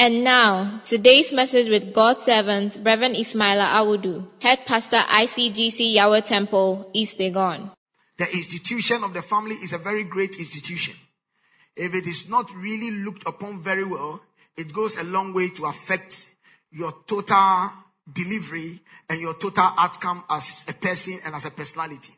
And 0.00 0.22
now, 0.22 0.80
today's 0.84 1.32
message 1.32 1.68
with 1.68 1.92
God's 1.92 2.22
servant, 2.22 2.78
Reverend 2.84 3.16
Ismaila 3.16 3.66
Awudu, 3.70 4.28
Head 4.40 4.60
Pastor 4.64 4.98
ICGC 4.98 5.92
Yahweh 5.94 6.20
Temple, 6.20 6.88
East 6.92 7.18
Legon. 7.18 7.72
The 8.16 8.30
institution 8.32 9.02
of 9.02 9.12
the 9.12 9.22
family 9.22 9.56
is 9.56 9.72
a 9.72 9.78
very 9.78 10.04
great 10.04 10.36
institution. 10.36 10.94
If 11.74 11.96
it 11.96 12.06
is 12.06 12.28
not 12.28 12.48
really 12.54 12.92
looked 12.92 13.26
upon 13.26 13.60
very 13.60 13.82
well, 13.82 14.20
it 14.56 14.72
goes 14.72 14.96
a 14.96 15.02
long 15.02 15.34
way 15.34 15.48
to 15.48 15.66
affect 15.66 16.26
your 16.70 16.94
total 17.04 17.72
delivery 18.12 18.80
and 19.08 19.18
your 19.18 19.34
total 19.34 19.72
outcome 19.76 20.22
as 20.30 20.64
a 20.68 20.74
person 20.74 21.18
and 21.24 21.34
as 21.34 21.44
a 21.44 21.50
personality. 21.50 22.14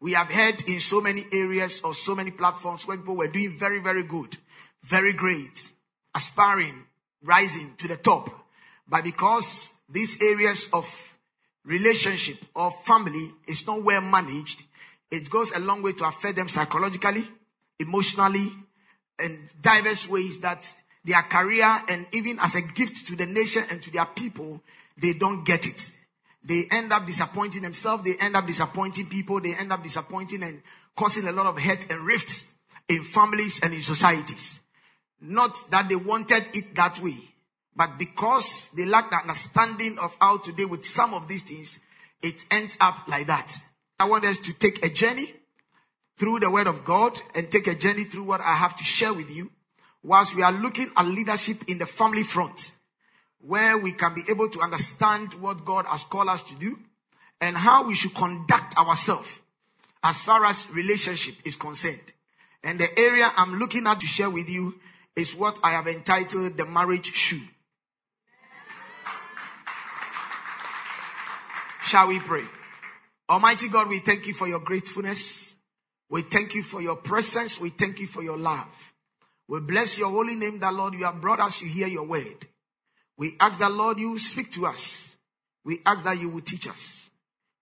We 0.00 0.12
have 0.12 0.30
heard 0.30 0.68
in 0.68 0.80
so 0.80 1.00
many 1.00 1.24
areas 1.32 1.80
or 1.80 1.94
so 1.94 2.14
many 2.14 2.32
platforms 2.32 2.86
where 2.86 2.98
people 2.98 3.16
were 3.16 3.28
doing 3.28 3.56
very, 3.56 3.80
very 3.80 4.02
good, 4.02 4.36
very 4.82 5.14
great, 5.14 5.72
aspiring, 6.14 6.84
rising 7.26 7.74
to 7.78 7.88
the 7.88 7.96
top. 7.96 8.30
But 8.88 9.04
because 9.04 9.70
these 9.88 10.22
areas 10.22 10.68
of 10.72 10.86
relationship 11.64 12.38
or 12.54 12.70
family 12.70 13.32
is 13.46 13.66
not 13.66 13.82
well 13.82 14.00
managed, 14.00 14.62
it 15.10 15.28
goes 15.28 15.52
a 15.52 15.58
long 15.58 15.82
way 15.82 15.92
to 15.92 16.04
affect 16.04 16.36
them 16.36 16.48
psychologically, 16.48 17.26
emotionally, 17.78 18.52
and 19.18 19.38
diverse 19.60 20.08
ways 20.08 20.38
that 20.40 20.72
their 21.04 21.22
career 21.22 21.82
and 21.88 22.06
even 22.12 22.38
as 22.40 22.54
a 22.54 22.60
gift 22.62 23.06
to 23.06 23.16
the 23.16 23.26
nation 23.26 23.64
and 23.70 23.80
to 23.82 23.90
their 23.90 24.06
people, 24.06 24.60
they 24.98 25.12
don't 25.12 25.44
get 25.44 25.66
it. 25.66 25.90
They 26.44 26.66
end 26.70 26.92
up 26.92 27.06
disappointing 27.06 27.62
themselves. 27.62 28.04
They 28.04 28.16
end 28.16 28.36
up 28.36 28.46
disappointing 28.46 29.06
people. 29.06 29.40
They 29.40 29.54
end 29.54 29.72
up 29.72 29.82
disappointing 29.82 30.42
and 30.42 30.62
causing 30.96 31.26
a 31.26 31.32
lot 31.32 31.46
of 31.46 31.58
hurt 31.58 31.90
and 31.90 32.00
rifts 32.00 32.46
in 32.88 33.02
families 33.02 33.60
and 33.62 33.74
in 33.74 33.82
societies. 33.82 34.60
Not 35.26 35.70
that 35.70 35.88
they 35.88 35.96
wanted 35.96 36.48
it 36.54 36.74
that 36.76 37.00
way, 37.00 37.16
but 37.74 37.98
because 37.98 38.70
they 38.74 38.86
lack 38.86 39.10
the 39.10 39.16
understanding 39.16 39.98
of 39.98 40.16
how 40.20 40.38
to 40.38 40.52
deal 40.52 40.68
with 40.68 40.84
some 40.84 41.14
of 41.14 41.26
these 41.26 41.42
things, 41.42 41.80
it 42.22 42.44
ends 42.50 42.76
up 42.80 43.08
like 43.08 43.26
that. 43.26 43.52
I 43.98 44.04
want 44.04 44.24
us 44.24 44.38
to 44.38 44.52
take 44.52 44.84
a 44.84 44.88
journey 44.88 45.32
through 46.16 46.40
the 46.40 46.50
word 46.50 46.68
of 46.68 46.84
God 46.84 47.18
and 47.34 47.50
take 47.50 47.66
a 47.66 47.74
journey 47.74 48.04
through 48.04 48.22
what 48.22 48.40
I 48.40 48.54
have 48.54 48.76
to 48.76 48.84
share 48.84 49.12
with 49.12 49.30
you 49.30 49.50
whilst 50.02 50.36
we 50.36 50.42
are 50.42 50.52
looking 50.52 50.90
at 50.96 51.06
leadership 51.06 51.64
in 51.66 51.78
the 51.78 51.86
family 51.86 52.22
front, 52.22 52.70
where 53.40 53.76
we 53.76 53.92
can 53.92 54.14
be 54.14 54.22
able 54.28 54.48
to 54.48 54.60
understand 54.60 55.34
what 55.34 55.64
God 55.64 55.86
has 55.86 56.04
called 56.04 56.28
us 56.28 56.44
to 56.44 56.54
do 56.54 56.78
and 57.40 57.56
how 57.56 57.84
we 57.86 57.96
should 57.96 58.14
conduct 58.14 58.78
ourselves 58.78 59.40
as 60.04 60.22
far 60.22 60.44
as 60.44 60.70
relationship 60.70 61.34
is 61.44 61.56
concerned. 61.56 62.12
And 62.62 62.78
the 62.78 62.98
area 62.98 63.32
I'm 63.36 63.58
looking 63.58 63.86
at 63.86 64.00
to 64.00 64.06
share 64.06 64.30
with 64.30 64.48
you 64.48 64.76
is 65.16 65.34
what 65.34 65.58
I 65.62 65.70
have 65.72 65.88
entitled 65.88 66.56
the 66.56 66.66
marriage 66.66 67.12
shoe. 67.14 67.40
Shall 71.82 72.08
we 72.08 72.20
pray? 72.20 72.44
Almighty 73.28 73.68
God, 73.68 73.88
we 73.88 73.98
thank 73.98 74.26
you 74.26 74.34
for 74.34 74.46
your 74.46 74.60
gratefulness. 74.60 75.54
We 76.08 76.22
thank 76.22 76.54
you 76.54 76.62
for 76.62 76.80
your 76.80 76.96
presence. 76.96 77.60
We 77.60 77.70
thank 77.70 77.98
you 77.98 78.06
for 78.06 78.22
your 78.22 78.36
love. 78.36 78.92
We 79.48 79.60
bless 79.60 79.96
your 79.96 80.10
holy 80.10 80.34
name 80.34 80.58
that 80.60 80.74
Lord, 80.74 80.94
you 80.94 81.04
have 81.04 81.20
brought 81.20 81.40
us 81.40 81.60
to 81.60 81.66
hear 81.66 81.86
your 81.86 82.04
word. 82.04 82.46
We 83.16 83.36
ask 83.40 83.58
that 83.60 83.72
Lord, 83.72 83.98
you 83.98 84.18
speak 84.18 84.50
to 84.52 84.66
us. 84.66 85.16
We 85.64 85.80
ask 85.86 86.04
that 86.04 86.20
you 86.20 86.28
will 86.28 86.42
teach 86.42 86.68
us. 86.68 87.10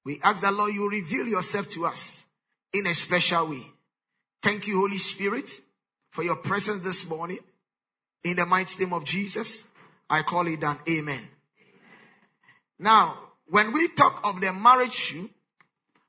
We 0.04 0.20
ask 0.22 0.42
that 0.42 0.52
Lord, 0.52 0.74
you 0.74 0.88
reveal 0.88 1.26
yourself 1.26 1.68
to 1.70 1.86
us 1.86 2.24
in 2.72 2.86
a 2.86 2.94
special 2.94 3.48
way. 3.48 3.66
Thank 4.42 4.66
you, 4.66 4.80
Holy 4.80 4.98
Spirit, 4.98 5.50
for 6.14 6.22
your 6.22 6.36
presence 6.36 6.80
this 6.84 7.08
morning. 7.08 7.40
In 8.22 8.36
the 8.36 8.46
mighty 8.46 8.84
name 8.84 8.92
of 8.92 9.04
Jesus, 9.04 9.64
I 10.08 10.22
call 10.22 10.46
it 10.46 10.60
done. 10.60 10.78
Amen. 10.88 11.16
Amen. 11.16 11.28
Now, 12.78 13.18
when 13.48 13.72
we 13.72 13.88
talk 13.88 14.20
of 14.22 14.40
the 14.40 14.52
marriage 14.52 14.94
shoe, 14.94 15.28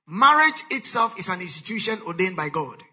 marriage 0.06 0.64
itself 0.70 1.18
is 1.18 1.28
an 1.28 1.42
institution 1.42 2.02
ordained 2.06 2.36
by 2.36 2.50
God. 2.50 2.84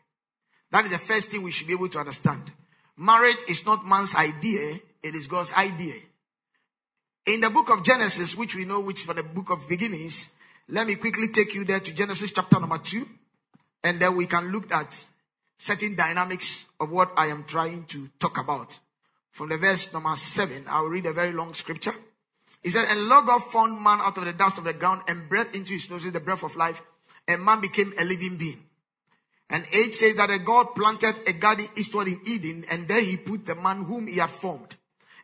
That 0.71 0.87
is 0.87 0.91
the 0.91 0.99
first 0.99 1.28
thing 1.28 1.43
we 1.43 1.51
should 1.51 1.67
be 1.67 1.75
able 1.75 1.91
to 1.91 1.99
understand. 1.99 2.51
Marriage 2.97 3.41
is 3.47 3.67
not 3.67 3.87
man's 3.87 4.15
idea, 4.15 4.81
it 5.03 5.15
is 5.15 5.27
God's 5.27 5.53
idea. 5.53 5.97
In 7.27 7.43
the 7.43 7.51
book 7.51 7.69
of 7.69 7.84
Genesis, 7.84 8.34
which 8.34 8.55
we 8.55 8.65
know, 8.65 8.81
which 8.81 9.03
for 9.03 9.12
the 9.12 9.22
book 9.22 9.51
of 9.51 9.69
beginnings, 9.69 10.31
let 10.67 10.87
me 10.87 10.95
quickly 10.95 11.28
take 11.28 11.55
you 11.55 11.65
there 11.65 11.81
to 11.81 11.93
Genesis 11.93 12.33
chapter 12.33 12.59
number 12.59 12.78
two, 12.78 13.06
and 13.84 14.01
then 14.01 14.17
we 14.17 14.25
can 14.25 14.51
look 14.51 14.72
at 14.72 15.05
certain 15.59 15.95
dynamics 15.95 16.65
of 16.82 16.91
what 16.91 17.12
I 17.16 17.28
am 17.28 17.44
trying 17.44 17.84
to 17.84 18.09
talk 18.19 18.38
about. 18.38 18.81
From 19.31 19.50
the 19.50 19.56
verse 19.56 19.93
number 19.93 20.16
seven, 20.16 20.65
I 20.69 20.81
will 20.81 20.88
read 20.88 21.06
a 21.06 21.12
very 21.12 21.32
long 21.32 21.54
scripture. 21.54 21.94
He 22.60 22.70
said, 22.70 22.87
And 22.88 23.09
Lord 23.09 23.26
God 23.26 23.38
formed 23.38 23.81
man 23.81 24.00
out 24.00 24.19
of 24.19 24.25
the 24.25 24.32
dust 24.32 24.59
of 24.59 24.65
the 24.65 24.72
ground 24.72 25.03
and 25.06 25.28
breathed 25.28 25.54
into 25.54 25.75
his 25.75 25.88
noses 25.88 26.10
the 26.10 26.19
breath 26.19 26.42
of 26.42 26.56
life, 26.56 26.82
and 27.28 27.44
man 27.44 27.60
became 27.60 27.94
a 27.97 28.04
living 28.04 28.37
being. 28.37 28.60
And 29.48 29.65
8 29.72 29.94
says 29.94 30.16
that 30.16 30.31
a 30.31 30.41
God 30.41 30.75
planted 30.75 31.15
a 31.28 31.32
garden 31.32 31.69
eastward 31.76 32.09
in 32.09 32.21
Eden, 32.26 32.65
and 32.69 32.88
there 32.88 33.00
he 33.00 33.16
put 33.16 33.47
the 33.47 33.54
man 33.54 33.84
whom 33.84 34.09
he 34.09 34.16
had 34.16 34.31
formed. 34.31 34.75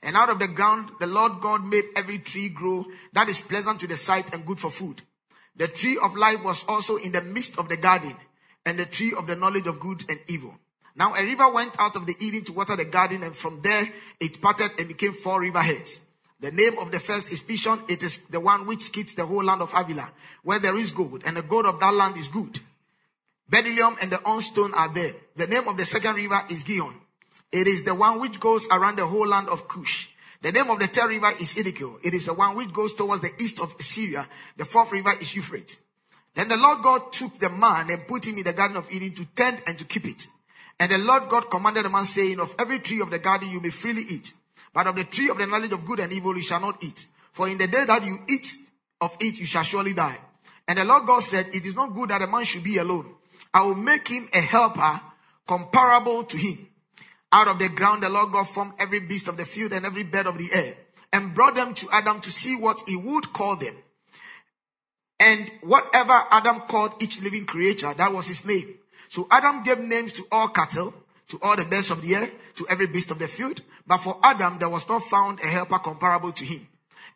And 0.00 0.16
out 0.16 0.30
of 0.30 0.38
the 0.38 0.46
ground, 0.46 0.90
the 1.00 1.08
Lord 1.08 1.40
God 1.40 1.64
made 1.64 1.86
every 1.96 2.18
tree 2.18 2.50
grow 2.50 2.86
that 3.14 3.28
is 3.28 3.40
pleasant 3.40 3.80
to 3.80 3.88
the 3.88 3.96
sight 3.96 4.32
and 4.32 4.46
good 4.46 4.60
for 4.60 4.70
food. 4.70 5.02
The 5.56 5.66
tree 5.66 5.98
of 6.00 6.14
life 6.14 6.44
was 6.44 6.64
also 6.68 6.96
in 6.96 7.10
the 7.10 7.22
midst 7.22 7.58
of 7.58 7.68
the 7.68 7.76
garden, 7.76 8.14
and 8.64 8.78
the 8.78 8.86
tree 8.86 9.12
of 9.12 9.26
the 9.26 9.34
knowledge 9.34 9.66
of 9.66 9.80
good 9.80 10.04
and 10.08 10.20
evil. 10.28 10.54
Now 10.98 11.14
a 11.14 11.22
river 11.22 11.48
went 11.48 11.78
out 11.78 11.94
of 11.94 12.06
the 12.06 12.16
Eden 12.18 12.42
to 12.44 12.52
water 12.52 12.74
the 12.74 12.84
garden, 12.84 13.22
and 13.22 13.34
from 13.34 13.60
there 13.62 13.88
it 14.18 14.40
parted 14.42 14.72
and 14.78 14.88
became 14.88 15.12
four 15.12 15.40
river 15.40 15.62
heads. 15.62 16.00
The 16.40 16.50
name 16.50 16.76
of 16.78 16.90
the 16.90 16.98
first 16.98 17.30
is 17.30 17.40
Pishon. 17.40 17.88
It 17.88 18.02
is 18.02 18.18
the 18.30 18.40
one 18.40 18.66
which 18.66 18.82
skits 18.82 19.14
the 19.14 19.24
whole 19.24 19.44
land 19.44 19.62
of 19.62 19.70
Havilah, 19.70 20.10
where 20.42 20.58
there 20.58 20.76
is 20.76 20.90
gold, 20.90 21.22
and 21.24 21.36
the 21.36 21.42
gold 21.42 21.66
of 21.66 21.78
that 21.78 21.94
land 21.94 22.16
is 22.16 22.26
good. 22.26 22.58
Bdellium 23.50 23.96
and 24.02 24.10
the 24.10 24.24
onyx 24.24 24.46
stone 24.46 24.74
are 24.74 24.92
there. 24.92 25.14
The 25.36 25.46
name 25.46 25.68
of 25.68 25.76
the 25.76 25.84
second 25.84 26.16
river 26.16 26.42
is 26.50 26.64
Gihon. 26.64 26.94
It 27.52 27.68
is 27.68 27.84
the 27.84 27.94
one 27.94 28.18
which 28.18 28.40
goes 28.40 28.66
around 28.68 28.98
the 28.98 29.06
whole 29.06 29.26
land 29.26 29.48
of 29.48 29.68
Cush. 29.68 30.08
The 30.42 30.50
name 30.50 30.68
of 30.68 30.80
the 30.80 30.88
third 30.88 31.10
river 31.10 31.30
is 31.40 31.54
Hiddekel. 31.54 32.00
It 32.02 32.12
is 32.12 32.24
the 32.24 32.34
one 32.34 32.56
which 32.56 32.72
goes 32.72 32.94
towards 32.94 33.22
the 33.22 33.32
east 33.40 33.60
of 33.60 33.74
Syria. 33.80 34.28
The 34.56 34.64
fourth 34.64 34.90
river 34.90 35.14
is 35.20 35.34
Euphrates. 35.34 35.78
Then 36.34 36.48
the 36.48 36.56
Lord 36.56 36.82
God 36.82 37.12
took 37.12 37.38
the 37.38 37.50
man 37.50 37.88
and 37.88 38.06
put 38.06 38.26
him 38.26 38.36
in 38.38 38.44
the 38.44 38.52
garden 38.52 38.76
of 38.76 38.90
Eden 38.90 39.12
to 39.12 39.24
tend 39.26 39.62
and 39.66 39.78
to 39.78 39.84
keep 39.84 40.04
it. 40.04 40.26
And 40.80 40.92
the 40.92 40.98
Lord 40.98 41.28
God 41.28 41.50
commanded 41.50 41.84
the 41.84 41.90
man 41.90 42.04
saying, 42.04 42.38
of 42.38 42.54
every 42.58 42.78
tree 42.78 43.00
of 43.00 43.10
the 43.10 43.18
garden 43.18 43.50
you 43.50 43.60
may 43.60 43.70
freely 43.70 44.02
eat, 44.08 44.32
but 44.72 44.86
of 44.86 44.96
the 44.96 45.04
tree 45.04 45.28
of 45.28 45.38
the 45.38 45.46
knowledge 45.46 45.72
of 45.72 45.84
good 45.84 46.00
and 46.00 46.12
evil 46.12 46.36
you 46.36 46.42
shall 46.42 46.60
not 46.60 46.82
eat. 46.84 47.06
For 47.32 47.48
in 47.48 47.58
the 47.58 47.66
day 47.66 47.84
that 47.84 48.04
you 48.04 48.18
eat 48.28 48.46
of 49.00 49.16
it, 49.20 49.38
you 49.38 49.46
shall 49.46 49.64
surely 49.64 49.92
die. 49.92 50.18
And 50.66 50.78
the 50.78 50.84
Lord 50.84 51.06
God 51.06 51.20
said, 51.22 51.48
it 51.52 51.64
is 51.64 51.74
not 51.74 51.94
good 51.94 52.10
that 52.10 52.22
a 52.22 52.26
man 52.26 52.44
should 52.44 52.62
be 52.62 52.78
alone. 52.78 53.14
I 53.52 53.62
will 53.62 53.74
make 53.74 54.08
him 54.08 54.28
a 54.32 54.40
helper 54.40 55.00
comparable 55.46 56.24
to 56.24 56.36
him. 56.36 56.68
Out 57.32 57.48
of 57.48 57.58
the 57.58 57.68
ground, 57.68 58.02
the 58.02 58.08
Lord 58.08 58.32
God 58.32 58.44
formed 58.44 58.72
every 58.78 59.00
beast 59.00 59.28
of 59.28 59.36
the 59.36 59.44
field 59.44 59.72
and 59.72 59.84
every 59.84 60.04
bird 60.04 60.26
of 60.26 60.38
the 60.38 60.50
air 60.52 60.76
and 61.12 61.34
brought 61.34 61.54
them 61.54 61.74
to 61.74 61.88
Adam 61.90 62.20
to 62.20 62.30
see 62.30 62.54
what 62.54 62.82
he 62.86 62.96
would 62.96 63.32
call 63.32 63.56
them. 63.56 63.74
And 65.20 65.50
whatever 65.62 66.12
Adam 66.30 66.60
called 66.68 67.02
each 67.02 67.20
living 67.20 67.44
creature, 67.44 67.92
that 67.94 68.12
was 68.12 68.26
his 68.28 68.44
name. 68.44 68.74
So 69.08 69.26
Adam 69.30 69.62
gave 69.62 69.78
names 69.78 70.12
to 70.14 70.26
all 70.30 70.48
cattle, 70.48 70.94
to 71.28 71.38
all 71.42 71.56
the 71.56 71.64
birds 71.64 71.90
of 71.90 72.02
the 72.02 72.14
air, 72.14 72.30
to 72.56 72.66
every 72.68 72.86
beast 72.86 73.10
of 73.10 73.18
the 73.18 73.28
field. 73.28 73.62
But 73.86 73.98
for 73.98 74.18
Adam, 74.22 74.58
there 74.58 74.68
was 74.68 74.88
not 74.88 75.02
found 75.04 75.40
a 75.40 75.46
helper 75.46 75.78
comparable 75.78 76.32
to 76.32 76.44
him. 76.44 76.66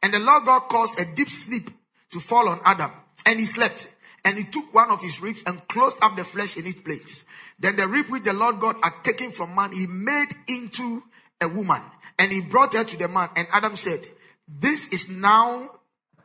And 0.03 0.12
the 0.15 0.19
Lord 0.19 0.44
God 0.44 0.61
caused 0.69 0.99
a 0.99 1.05
deep 1.05 1.29
sleep 1.29 1.71
to 2.11 2.21
fall 2.21 2.49
on 2.49 2.61
Adam, 2.65 2.91
and 3.27 3.39
he 3.39 3.47
slept. 3.47 3.89
And 4.25 4.39
he 4.39 4.44
took 4.44 4.73
one 4.73 4.91
of 4.91 5.00
his 5.00 5.21
ribs 5.21 5.43
and 5.47 5.67
closed 5.67 5.97
up 6.00 6.17
the 6.17 6.25
flesh 6.25 6.56
in 6.56 6.67
its 6.67 6.81
place. 6.81 7.25
Then 7.59 7.77
the 7.77 7.89
rib 7.89 8.09
which 8.09 8.23
the 8.23 8.33
Lord 8.33 8.61
God 8.61 8.77
had 8.83 9.03
taken 9.03 9.33
from 9.33 9.55
man, 9.55 9.73
he 9.73 9.87
made 9.87 10.29
into 10.47 11.03
a 11.41 11.49
woman. 11.49 11.83
And 12.19 12.33
he 12.33 12.41
brought 12.41 12.75
her 12.75 12.85
to 12.85 12.97
the 12.97 13.09
man. 13.09 13.31
And 13.35 13.49
Adam 13.53 13.75
said, 13.75 14.06
This 14.47 14.89
is 14.89 15.09
now 15.09 15.71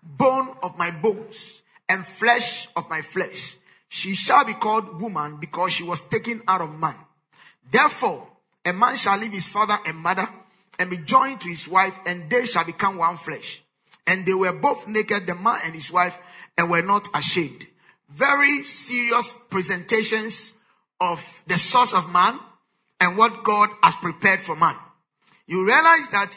bone 0.04 0.56
of 0.62 0.78
my 0.78 0.92
bones 0.92 1.64
and 1.90 2.06
flesh 2.06 2.68
of 2.76 2.90
my 2.90 3.02
flesh. 3.02 3.56
She 3.90 4.16
shall 4.16 4.46
be 4.46 4.54
called 4.54 5.02
woman 5.02 5.38
because 5.40 5.74
she 5.74 5.84
was 5.84 6.02
taken 6.02 6.42
out 6.48 6.62
of 6.62 6.78
man. 6.78 6.96
Therefore, 7.70 8.28
a 8.66 8.74
man 8.74 8.96
shall 8.98 9.18
leave 9.18 9.34
his 9.34 9.50
father 9.50 9.78
and 9.86 9.98
mother 9.98 10.28
and 10.80 10.90
be 10.90 10.98
joined 10.98 11.42
to 11.42 11.50
his 11.50 11.68
wife, 11.68 11.98
and 12.06 12.30
they 12.30 12.46
shall 12.46 12.66
become 12.66 12.98
one 12.98 13.18
flesh. 13.18 13.64
And 14.06 14.26
they 14.26 14.34
were 14.34 14.54
both 14.54 14.88
naked, 14.88 15.26
the 15.26 15.36
man 15.36 15.60
and 15.64 15.74
his 15.74 15.92
wife, 15.92 16.20
and 16.58 16.70
were 16.70 16.82
not 16.82 17.08
ashamed. 17.14 17.66
Very 18.10 18.62
serious 18.62 19.34
presentations 19.50 20.54
of 21.00 21.44
the 21.48 21.58
source 21.58 21.94
of 21.94 22.12
man 22.12 22.40
and 23.00 23.18
what 23.18 23.44
God 23.44 23.70
has 23.84 23.96
prepared 23.96 24.42
for 24.42 24.56
man. 24.56 24.76
You 25.46 25.66
realize 25.66 26.08
that 26.10 26.32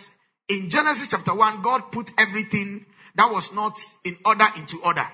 in 0.48 0.70
Genesis 0.70 1.08
chapter 1.08 1.34
1, 1.34 1.62
God 1.62 1.92
put 1.92 2.10
everything 2.18 2.86
that 3.14 3.30
was 3.30 3.52
not 3.52 3.78
in 4.04 4.16
order 4.24 4.46
into 4.56 4.80
order. 4.82 5.06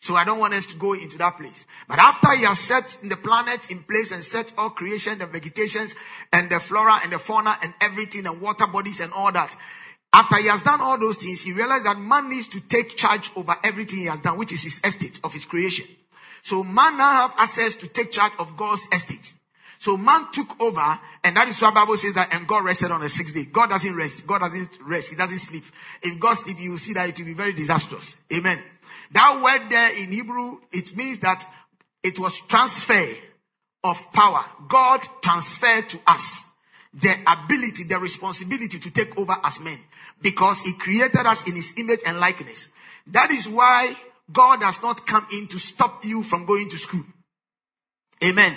So 0.00 0.14
I 0.14 0.24
don't 0.24 0.38
want 0.38 0.54
us 0.54 0.66
to 0.66 0.76
go 0.76 0.92
into 0.92 1.18
that 1.18 1.36
place. 1.38 1.64
But 1.88 1.98
after 1.98 2.30
he 2.36 2.44
has 2.44 2.58
set 2.58 2.98
the 3.02 3.16
planet 3.16 3.70
in 3.70 3.82
place 3.82 4.12
and 4.12 4.22
set 4.22 4.52
all 4.56 4.70
creation, 4.70 5.18
the 5.18 5.26
vegetations 5.26 5.96
and 6.32 6.50
the 6.50 6.60
flora 6.60 7.00
and 7.02 7.12
the 7.12 7.18
fauna 7.18 7.58
and 7.62 7.74
everything 7.80 8.26
and 8.26 8.40
water 8.40 8.66
bodies 8.66 9.00
and 9.00 9.12
all 9.12 9.32
that. 9.32 9.56
After 10.12 10.36
he 10.36 10.48
has 10.48 10.62
done 10.62 10.80
all 10.80 10.98
those 10.98 11.16
things, 11.16 11.42
he 11.42 11.52
realized 11.52 11.84
that 11.84 11.98
man 11.98 12.30
needs 12.30 12.48
to 12.48 12.60
take 12.60 12.96
charge 12.96 13.30
over 13.36 13.56
everything 13.64 13.98
he 13.98 14.04
has 14.06 14.20
done, 14.20 14.38
which 14.38 14.52
is 14.52 14.62
his 14.62 14.80
estate 14.84 15.20
of 15.24 15.32
his 15.32 15.44
creation. 15.44 15.86
So 16.42 16.62
man 16.62 16.96
now 16.96 17.10
have 17.12 17.34
access 17.36 17.74
to 17.76 17.88
take 17.88 18.12
charge 18.12 18.32
of 18.38 18.56
God's 18.56 18.86
estate. 18.92 19.34
So 19.78 19.96
man 19.96 20.28
took 20.32 20.58
over, 20.60 20.98
and 21.22 21.36
that 21.36 21.48
is 21.48 21.60
why 21.60 21.70
Bible 21.70 21.96
says 21.96 22.14
that, 22.14 22.32
and 22.32 22.46
God 22.46 22.64
rested 22.64 22.90
on 22.90 23.00
the 23.00 23.08
sixth 23.08 23.34
day. 23.34 23.44
God 23.44 23.68
doesn't 23.68 23.94
rest. 23.94 24.26
God 24.26 24.38
doesn't 24.38 24.70
rest. 24.80 25.10
He 25.10 25.16
doesn't 25.16 25.38
sleep. 25.38 25.64
If 26.02 26.18
God 26.18 26.34
sleep, 26.34 26.58
you 26.60 26.70
will 26.70 26.78
see 26.78 26.94
that 26.94 27.08
it 27.08 27.18
will 27.18 27.26
be 27.26 27.34
very 27.34 27.52
disastrous. 27.52 28.16
Amen. 28.32 28.62
That 29.12 29.42
word 29.42 29.70
there 29.70 29.90
in 29.90 30.12
Hebrew, 30.12 30.58
it 30.72 30.96
means 30.96 31.20
that 31.20 31.46
it 32.02 32.18
was 32.18 32.40
transfer 32.40 33.08
of 33.84 34.12
power. 34.12 34.44
God 34.68 35.06
transferred 35.22 35.88
to 35.90 35.98
us 36.06 36.44
the 36.92 37.14
ability, 37.26 37.84
the 37.84 37.98
responsibility 37.98 38.78
to 38.78 38.90
take 38.90 39.18
over 39.18 39.36
as 39.44 39.60
men 39.60 39.78
because 40.22 40.60
he 40.62 40.72
created 40.72 41.26
us 41.26 41.46
in 41.46 41.54
his 41.54 41.74
image 41.76 42.00
and 42.06 42.18
likeness. 42.18 42.68
That 43.08 43.30
is 43.30 43.48
why 43.48 43.94
God 44.32 44.60
does 44.60 44.82
not 44.82 45.06
come 45.06 45.26
in 45.32 45.46
to 45.48 45.58
stop 45.58 46.04
you 46.04 46.22
from 46.22 46.46
going 46.46 46.68
to 46.70 46.78
school. 46.78 47.04
Amen. 48.24 48.56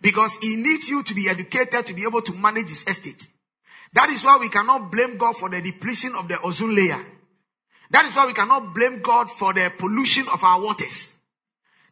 Because 0.00 0.36
he 0.40 0.56
needs 0.56 0.88
you 0.88 1.02
to 1.02 1.14
be 1.14 1.28
educated 1.28 1.86
to 1.86 1.94
be 1.94 2.04
able 2.04 2.22
to 2.22 2.32
manage 2.32 2.68
his 2.68 2.86
estate. 2.86 3.26
That 3.92 4.10
is 4.10 4.24
why 4.24 4.36
we 4.38 4.48
cannot 4.48 4.90
blame 4.90 5.16
God 5.16 5.36
for 5.36 5.50
the 5.50 5.60
depletion 5.60 6.14
of 6.14 6.28
the 6.28 6.40
ozone 6.40 6.74
layer. 6.74 7.04
That 7.90 8.06
is 8.06 8.14
why 8.14 8.26
we 8.26 8.32
cannot 8.32 8.74
blame 8.74 9.00
God 9.00 9.30
for 9.30 9.52
the 9.52 9.72
pollution 9.76 10.26
of 10.32 10.42
our 10.42 10.60
waters. 10.60 11.12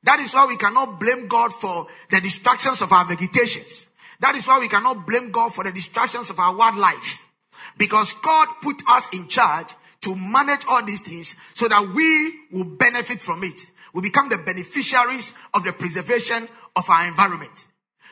That 0.02 0.20
is 0.20 0.34
why 0.34 0.46
we 0.46 0.56
cannot 0.56 1.00
blame 1.00 1.28
God 1.28 1.52
for 1.54 1.86
the 2.10 2.20
distractions 2.20 2.82
of 2.82 2.92
our 2.92 3.04
vegetations. 3.04 3.86
That 4.20 4.34
is 4.34 4.46
why 4.46 4.58
we 4.58 4.68
cannot 4.68 5.06
blame 5.06 5.30
God 5.30 5.54
for 5.54 5.64
the 5.64 5.72
distractions 5.72 6.30
of 6.30 6.38
our 6.38 6.54
wildlife. 6.54 7.22
Because 7.76 8.12
God 8.22 8.48
put 8.62 8.82
us 8.88 9.08
in 9.12 9.28
charge 9.28 9.68
to 10.02 10.14
manage 10.14 10.64
all 10.68 10.84
these 10.84 11.00
things 11.00 11.34
so 11.54 11.68
that 11.68 11.94
we 11.94 12.34
will 12.52 12.64
benefit 12.76 13.20
from 13.20 13.42
it. 13.42 13.66
We 13.92 14.02
become 14.02 14.28
the 14.28 14.38
beneficiaries 14.38 15.32
of 15.54 15.64
the 15.64 15.72
preservation 15.72 16.48
of 16.76 16.88
our 16.90 17.06
environment. 17.06 17.66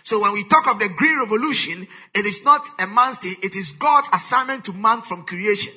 So 0.05 0.21
when 0.21 0.33
we 0.33 0.45
talk 0.45 0.67
of 0.67 0.79
the 0.79 0.89
green 0.89 1.19
revolution, 1.19 1.87
it 2.15 2.27
is 2.27 2.43
not 2.45 2.67
a 2.79 2.87
man's 2.87 3.19
thing, 3.19 3.37
it 3.43 3.55
is 3.55 3.73
God's 3.73 4.09
assignment 4.13 4.65
to 4.65 4.73
man 4.73 5.03
from 5.03 5.25
creation. 5.25 5.73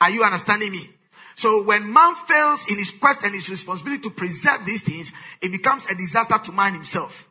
Are 0.00 0.10
you 0.10 0.22
understanding 0.22 0.72
me? 0.72 0.90
So 1.38 1.62
when 1.62 1.92
man 1.92 2.16
fails 2.16 2.66
in 2.68 2.78
his 2.78 2.90
quest 2.90 3.22
and 3.22 3.32
his 3.32 3.48
responsibility 3.48 4.02
to 4.02 4.10
preserve 4.10 4.66
these 4.66 4.82
things, 4.82 5.12
it 5.40 5.52
becomes 5.52 5.86
a 5.86 5.94
disaster 5.94 6.36
to 6.36 6.50
man 6.50 6.74
himself. 6.74 7.28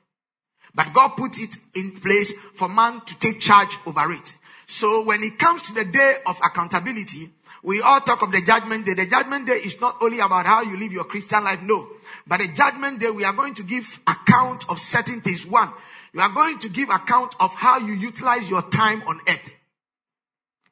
But 0.73 0.93
God 0.93 1.17
put 1.17 1.37
it 1.41 1.57
in 1.75 1.91
place 1.91 2.31
for 2.53 2.69
man 2.69 3.01
to 3.01 3.19
take 3.19 3.41
charge 3.41 3.77
over 3.85 4.13
it. 4.13 4.33
So 4.65 5.03
when 5.03 5.23
it 5.23 5.37
comes 5.37 5.63
to 5.63 5.73
the 5.73 5.83
day 5.83 6.19
of 6.25 6.37
accountability, 6.37 7.31
we 7.63 7.81
all 7.81 7.99
talk 7.99 8.21
of 8.21 8.31
the 8.31 8.41
judgment 8.41 8.85
day. 8.85 8.93
The 8.93 9.07
judgment 9.07 9.45
day 9.45 9.57
is 9.57 9.81
not 9.81 9.97
only 10.01 10.21
about 10.21 10.45
how 10.45 10.61
you 10.61 10.79
live 10.79 10.93
your 10.93 11.03
Christian 11.03 11.43
life, 11.43 11.61
no. 11.61 11.89
But 12.25 12.39
the 12.39 12.47
judgment 12.47 13.01
day, 13.01 13.11
we 13.11 13.25
are 13.25 13.33
going 13.33 13.55
to 13.55 13.63
give 13.63 13.99
account 14.07 14.69
of 14.69 14.79
certain 14.79 15.19
things. 15.19 15.45
One, 15.45 15.73
you 16.13 16.21
are 16.21 16.31
going 16.31 16.59
to 16.59 16.69
give 16.69 16.89
account 16.89 17.35
of 17.41 17.53
how 17.55 17.79
you 17.79 17.91
utilize 17.91 18.49
your 18.49 18.61
time 18.61 19.03
on 19.05 19.19
earth. 19.27 19.51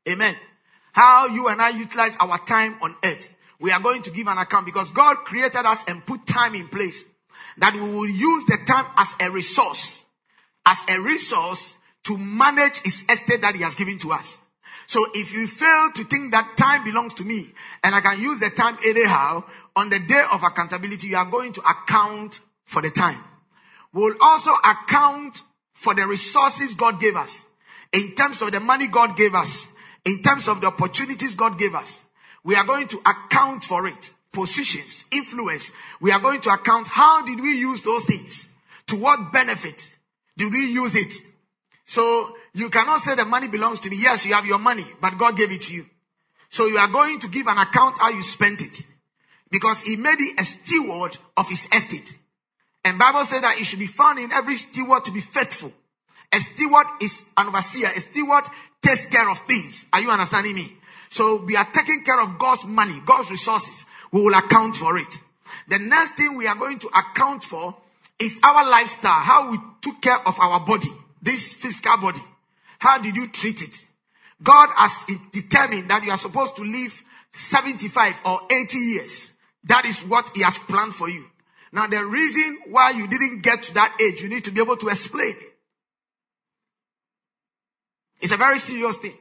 Amen 0.07 0.37
how 0.95 1.27
you 1.27 1.49
and 1.49 1.61
I 1.61 1.71
utilize 1.71 2.15
our 2.21 2.37
time 2.45 2.77
on 2.81 2.95
earth. 3.03 3.35
We 3.59 3.69
are 3.71 3.81
going 3.81 4.01
to 4.03 4.11
give 4.11 4.27
an 4.27 4.37
account 4.37 4.65
because 4.65 4.91
God 4.91 5.17
created 5.25 5.65
us 5.65 5.83
and 5.89 6.05
put 6.05 6.25
time 6.25 6.55
in 6.55 6.69
place 6.69 7.03
that 7.57 7.73
we 7.73 7.81
will 7.81 8.07
use 8.07 8.45
the 8.45 8.57
time 8.65 8.85
as 8.95 9.13
a 9.19 9.29
resource, 9.29 10.05
as 10.65 10.77
a 10.87 11.01
resource 11.01 11.75
to 12.05 12.17
manage 12.17 12.77
his 12.77 13.03
estate 13.09 13.41
that 13.41 13.55
he 13.57 13.63
has 13.63 13.75
given 13.75 13.97
to 13.97 14.13
us. 14.13 14.37
So 14.87 15.05
if 15.13 15.33
you 15.33 15.47
fail 15.47 15.91
to 15.95 16.05
think 16.05 16.31
that 16.31 16.55
time 16.55 16.85
belongs 16.85 17.13
to 17.15 17.25
me 17.25 17.51
and 17.83 17.93
I 17.93 17.99
can 17.99 18.21
use 18.21 18.39
the 18.39 18.51
time 18.51 18.77
anyhow, 18.85 19.43
on 19.75 19.89
the 19.89 19.99
day 19.99 20.23
of 20.31 20.43
accountability, 20.43 21.07
you 21.07 21.17
are 21.17 21.29
going 21.29 21.51
to 21.51 21.61
account 21.61 22.39
for 22.63 22.81
the 22.81 22.89
time. 22.89 23.21
We'll 23.91 24.15
also 24.21 24.51
account 24.63 25.41
for 25.73 25.93
the 25.93 26.07
resources 26.07 26.73
God 26.73 27.01
gave 27.01 27.17
us 27.17 27.45
in 27.91 28.15
terms 28.15 28.41
of 28.41 28.53
the 28.53 28.61
money 28.61 28.87
God 28.87 29.17
gave 29.17 29.35
us 29.35 29.67
in 30.05 30.21
terms 30.21 30.47
of 30.47 30.61
the 30.61 30.67
opportunities 30.67 31.35
God 31.35 31.57
gave 31.57 31.75
us, 31.75 32.03
we 32.43 32.55
are 32.55 32.65
going 32.65 32.87
to 32.89 32.99
account 32.99 33.63
for 33.63 33.87
it. 33.87 34.11
Positions, 34.31 35.05
influence. 35.11 35.71
We 36.01 36.11
are 36.11 36.19
going 36.19 36.41
to 36.41 36.49
account 36.49 36.87
how 36.87 37.25
did 37.25 37.39
we 37.39 37.57
use 37.57 37.81
those 37.81 38.03
things? 38.03 38.47
To 38.87 38.97
what 38.97 39.31
benefit 39.31 39.89
did 40.37 40.51
we 40.51 40.71
use 40.71 40.93
it? 40.93 41.13
So 41.85 42.35
you 42.53 42.69
cannot 42.69 42.99
say 42.99 43.15
the 43.15 43.25
money 43.25 43.47
belongs 43.47 43.79
to 43.81 43.89
me. 43.89 43.97
Yes, 43.99 44.25
you 44.25 44.33
have 44.33 44.45
your 44.45 44.59
money, 44.59 44.85
but 44.99 45.17
God 45.17 45.37
gave 45.37 45.51
it 45.51 45.61
to 45.63 45.73
you. 45.73 45.85
So 46.49 46.67
you 46.67 46.77
are 46.77 46.87
going 46.87 47.19
to 47.21 47.27
give 47.29 47.47
an 47.47 47.57
account 47.57 47.97
how 47.99 48.09
you 48.09 48.23
spent 48.23 48.61
it. 48.61 48.81
Because 49.49 49.81
he 49.83 49.95
made 49.95 50.19
it 50.19 50.39
a 50.39 50.43
steward 50.43 51.17
of 51.37 51.47
his 51.49 51.67
estate. 51.73 52.15
And 52.83 52.99
Bible 52.99 53.23
said 53.23 53.43
that 53.43 53.57
it 53.57 53.65
should 53.65 53.79
be 53.79 53.87
found 53.87 54.19
in 54.19 54.31
every 54.31 54.57
steward 54.57 55.05
to 55.05 55.11
be 55.11 55.21
faithful. 55.21 55.71
A 56.31 56.39
steward 56.39 56.87
is 57.01 57.23
an 57.37 57.47
overseer. 57.47 57.89
A 57.95 58.01
steward 58.01 58.43
takes 58.85 59.07
care 59.07 59.29
of 59.29 59.39
things. 59.39 59.85
Are 59.91 59.99
you 59.99 60.11
understanding 60.11 60.55
me? 60.55 60.77
So 61.09 61.43
we 61.43 61.55
are 61.55 61.65
taking 61.65 62.03
care 62.03 62.21
of 62.21 62.37
God's 62.37 62.65
money, 62.65 63.01
God's 63.05 63.31
resources. 63.31 63.85
We 64.11 64.21
will 64.21 64.35
account 64.35 64.75
for 64.75 64.97
it. 64.97 65.19
The 65.67 65.79
next 65.79 66.11
thing 66.11 66.37
we 66.37 66.45
are 66.47 66.55
going 66.55 66.77
to 66.79 66.87
account 66.87 67.43
for 67.43 67.75
is 68.19 68.39
our 68.43 68.69
lifestyle, 68.69 69.21
how 69.21 69.49
we 69.51 69.57
took 69.81 70.01
care 70.01 70.19
of 70.27 70.39
our 70.39 70.59
body, 70.59 70.91
this 71.21 71.53
physical 71.53 71.97
body. 71.97 72.21
How 72.77 72.99
did 72.99 73.15
you 73.15 73.27
treat 73.27 73.61
it? 73.61 73.85
God 74.43 74.69
has 74.75 74.91
determined 75.31 75.89
that 75.89 76.03
you 76.03 76.11
are 76.11 76.17
supposed 76.17 76.55
to 76.57 76.63
live 76.63 77.03
75 77.31 78.19
or 78.25 78.41
80 78.51 78.77
years. 78.77 79.31
That 79.63 79.85
is 79.85 80.01
what 80.01 80.31
He 80.35 80.43
has 80.43 80.57
planned 80.59 80.93
for 80.93 81.09
you. 81.09 81.25
Now, 81.71 81.87
the 81.87 82.05
reason 82.05 82.59
why 82.67 82.91
you 82.91 83.07
didn't 83.07 83.41
get 83.41 83.63
to 83.63 83.73
that 83.73 83.97
age, 83.99 84.21
you 84.21 84.29
need 84.29 84.43
to 84.43 84.51
be 84.51 84.61
able 84.61 84.77
to 84.77 84.89
explain 84.89 85.31
it. 85.31 85.54
It's 88.25 88.33
a 88.33 88.37
very 88.37 88.57
serious 88.57 88.97
thing. 88.97 89.13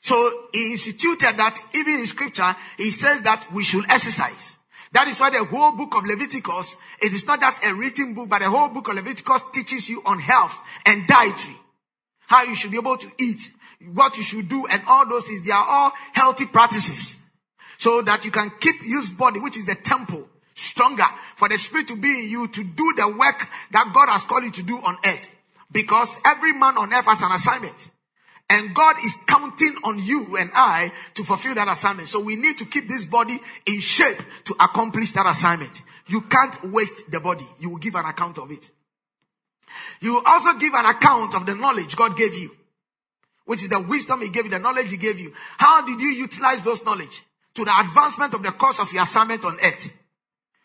So 0.00 0.48
he 0.52 0.72
instituted 0.72 1.36
that 1.36 1.56
even 1.72 2.00
in 2.00 2.06
scripture, 2.08 2.56
he 2.76 2.90
says 2.90 3.22
that 3.22 3.46
we 3.52 3.62
should 3.62 3.84
exercise. 3.88 4.56
That 4.90 5.06
is 5.06 5.20
why 5.20 5.30
the 5.30 5.44
whole 5.44 5.70
book 5.70 5.94
of 5.94 6.04
Leviticus, 6.04 6.74
it 7.00 7.12
is 7.12 7.24
not 7.24 7.38
just 7.38 7.64
a 7.64 7.72
written 7.72 8.14
book, 8.14 8.28
but 8.28 8.40
the 8.40 8.50
whole 8.50 8.68
book 8.68 8.88
of 8.88 8.96
Leviticus 8.96 9.44
teaches 9.52 9.88
you 9.88 10.02
on 10.04 10.18
health 10.18 10.58
and 10.84 11.06
dietary. 11.06 11.56
How 12.26 12.42
you 12.42 12.56
should 12.56 12.72
be 12.72 12.78
able 12.78 12.96
to 12.96 13.12
eat, 13.16 13.52
what 13.92 14.16
you 14.16 14.24
should 14.24 14.48
do, 14.48 14.66
and 14.66 14.82
all 14.88 15.08
those 15.08 15.24
things. 15.24 15.46
They 15.46 15.52
are 15.52 15.64
all 15.64 15.92
healthy 16.14 16.46
practices. 16.46 17.16
So 17.78 18.02
that 18.02 18.24
you 18.24 18.32
can 18.32 18.50
keep 18.58 18.82
your 18.84 19.02
body, 19.16 19.38
which 19.38 19.56
is 19.56 19.66
the 19.66 19.76
temple, 19.76 20.28
stronger 20.56 21.06
for 21.36 21.48
the 21.48 21.58
spirit 21.58 21.86
to 21.86 21.96
be 21.96 22.24
in 22.24 22.28
you 22.28 22.48
to 22.48 22.64
do 22.64 22.94
the 22.96 23.06
work 23.06 23.46
that 23.70 23.92
God 23.94 24.08
has 24.08 24.24
called 24.24 24.42
you 24.42 24.50
to 24.50 24.64
do 24.64 24.78
on 24.78 24.96
earth. 25.04 25.30
Because 25.72 26.18
every 26.24 26.52
man 26.52 26.76
on 26.76 26.92
earth 26.92 27.06
has 27.06 27.22
an 27.22 27.32
assignment. 27.32 27.90
And 28.50 28.74
God 28.74 28.96
is 29.02 29.16
counting 29.26 29.74
on 29.84 29.98
you 29.98 30.36
and 30.36 30.50
I 30.54 30.92
to 31.14 31.24
fulfill 31.24 31.54
that 31.54 31.68
assignment. 31.68 32.08
So 32.08 32.20
we 32.20 32.36
need 32.36 32.58
to 32.58 32.66
keep 32.66 32.86
this 32.86 33.06
body 33.06 33.40
in 33.66 33.80
shape 33.80 34.18
to 34.44 34.54
accomplish 34.60 35.12
that 35.12 35.26
assignment. 35.26 35.82
You 36.06 36.20
can't 36.22 36.70
waste 36.70 37.10
the 37.10 37.20
body. 37.20 37.46
You 37.58 37.70
will 37.70 37.78
give 37.78 37.94
an 37.94 38.04
account 38.04 38.38
of 38.38 38.50
it. 38.50 38.70
You 40.00 40.14
will 40.14 40.22
also 40.26 40.58
give 40.58 40.74
an 40.74 40.84
account 40.84 41.34
of 41.34 41.46
the 41.46 41.54
knowledge 41.54 41.96
God 41.96 42.16
gave 42.16 42.34
you, 42.34 42.54
which 43.46 43.62
is 43.62 43.70
the 43.70 43.80
wisdom 43.80 44.20
He 44.20 44.28
gave 44.28 44.44
you, 44.44 44.50
the 44.50 44.58
knowledge 44.58 44.90
He 44.90 44.98
gave 44.98 45.18
you. 45.18 45.32
How 45.56 45.86
did 45.86 45.98
you 46.00 46.08
utilize 46.08 46.60
those 46.60 46.84
knowledge 46.84 47.22
to 47.54 47.64
the 47.64 47.80
advancement 47.80 48.34
of 48.34 48.42
the 48.42 48.52
course 48.52 48.80
of 48.80 48.92
your 48.92 49.04
assignment 49.04 49.46
on 49.46 49.58
earth? 49.62 49.90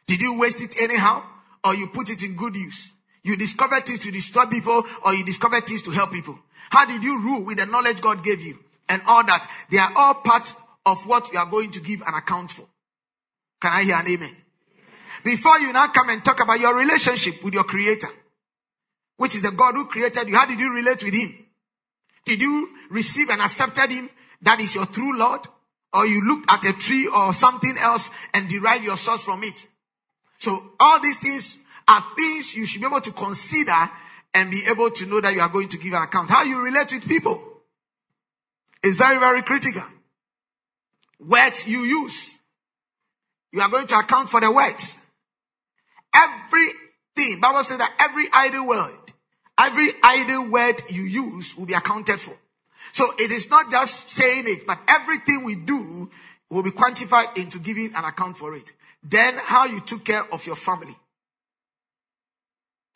Did 0.08 0.22
you 0.22 0.38
waste 0.38 0.60
it 0.62 0.82
anyhow 0.82 1.24
or 1.64 1.76
you 1.76 1.88
put 1.88 2.10
it 2.10 2.22
in 2.24 2.36
good 2.36 2.56
use? 2.56 2.92
You 3.28 3.36
discovered 3.36 3.86
things 3.86 4.00
to 4.04 4.12
destroy 4.12 4.46
people 4.46 4.86
or 5.04 5.14
you 5.14 5.26
discovered 5.26 5.68
things 5.68 5.82
to 5.82 5.92
help 5.92 6.14
people. 6.14 6.40
How 6.70 6.86
did 6.86 7.04
you 7.04 7.22
rule 7.22 7.44
with 7.44 7.58
the 7.58 7.66
knowledge 7.66 8.00
God 8.00 8.24
gave 8.24 8.42
you 8.42 8.58
and 8.88 9.02
all 9.06 9.22
that? 9.26 9.46
They 9.70 9.80
are 9.80 9.92
all 9.98 10.14
part 10.14 10.54
of 10.86 11.06
what 11.06 11.34
you 11.34 11.38
are 11.38 11.46
going 11.46 11.72
to 11.72 11.82
give 11.82 12.02
an 12.08 12.14
account 12.14 12.52
for. 12.52 12.66
Can 13.60 13.74
I 13.74 13.84
hear 13.84 13.96
an 13.98 14.08
amen? 14.08 14.34
Before 15.26 15.60
you 15.60 15.74
now 15.74 15.88
come 15.88 16.08
and 16.08 16.24
talk 16.24 16.40
about 16.40 16.58
your 16.62 16.74
relationship 16.74 17.44
with 17.44 17.54
your 17.54 17.66
creator, 17.66 18.08
which 19.18 19.36
is 19.36 19.42
the 19.42 19.52
God 19.52 19.76
who 19.76 19.88
created 19.88 20.30
you, 20.30 20.36
how 20.38 20.46
did 20.46 20.62
you 20.62 20.74
relate 20.74 21.04
with 21.04 21.14
him? 21.14 21.36
Did 22.24 22.42
you 22.42 22.70
receive 22.90 23.30
and 23.30 23.42
accepted 23.42 23.92
him? 23.92 24.10
That 24.42 24.62
is 24.62 24.74
your 24.74 24.86
true 24.86 25.18
Lord? 25.18 25.42
Or 25.92 26.06
you 26.06 26.26
looked 26.26 26.50
at 26.50 26.64
a 26.64 26.72
tree 26.72 27.08
or 27.08 27.34
something 27.34 27.78
else 27.78 28.10
and 28.34 28.48
derive 28.48 28.86
your 28.86 28.96
source 28.96 29.22
from 29.22 29.44
it? 29.44 29.68
So 30.40 30.72
all 30.80 31.02
these 31.02 31.18
things 31.18 31.58
are 31.88 32.04
things 32.16 32.56
you 32.56 32.66
should 32.66 32.82
be 32.82 32.88
able 32.88 33.02
to 33.02 33.12
consider 33.12 33.90
and 34.34 34.52
be 34.52 34.64
able 34.68 34.92
to 34.92 35.06
know 35.06 35.22
that 35.22 35.34
you 35.34 35.42
are 35.42 35.50
going 35.50 35.70
to 35.70 35.78
give 35.78 35.94
an 35.94 36.04
account. 36.04 36.30
How 36.30 36.44
you 36.44 36.62
relate 36.62 36.92
with 36.92 37.08
people 37.08 37.42
is 38.84 38.96
very, 38.96 39.20
very 39.20 39.42
critical. 39.42 39.84
Words 41.20 41.68
you 41.68 41.80
use. 41.80 42.36
You 43.52 43.62
are 43.62 43.70
going 43.70 43.88
to 43.88 43.98
account 43.98 44.30
for 44.30 44.42
the 44.42 44.52
words. 44.52 44.96
Everything, 46.14 47.40
Bible 47.40 47.64
says 47.64 47.78
that 47.80 47.96
every 48.00 48.28
idle 48.32 48.68
word, 48.68 48.98
every 49.58 49.94
idle 50.04 50.50
word 50.50 50.82
you 50.90 51.04
use 51.04 51.58
will 51.58 51.66
be 51.66 51.74
accounted 51.74 52.20
for. 52.20 52.36
So 52.92 53.12
it 53.18 53.32
is 53.32 53.50
not 53.50 53.72
just 53.72 54.10
saying 54.10 54.44
it, 54.48 54.68
but 54.68 54.80
everything 54.88 55.44
we 55.44 55.56
do 55.56 56.10
will 56.50 56.64
be 56.64 56.72
quantified 56.72 57.38
into 57.38 57.60
giving 57.60 57.94
an 57.96 58.06
account 58.06 58.38
for 58.38 58.56
it. 58.56 58.72
Then 59.04 59.36
how 59.38 59.66
you 59.66 59.80
took 59.82 60.06
care 60.06 60.32
of 60.32 60.46
your 60.46 60.56
family. 60.56 60.96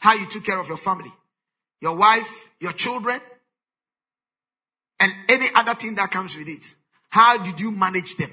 How 0.02 0.16
you 0.16 0.26
took 0.26 0.44
care 0.44 0.60
of 0.60 0.68
your 0.68 0.78
family. 0.78 1.14
Your 1.80 1.96
wife, 1.96 2.50
your 2.60 2.74
children, 2.74 3.22
and 5.00 5.14
any 5.30 5.46
other 5.54 5.76
thing 5.76 5.94
that 5.96 6.10
comes 6.10 6.36
with 6.36 6.48
it. 6.48 6.74
How 7.10 7.38
did 7.38 7.60
you 7.60 7.70
manage 7.70 8.18
them? 8.18 8.32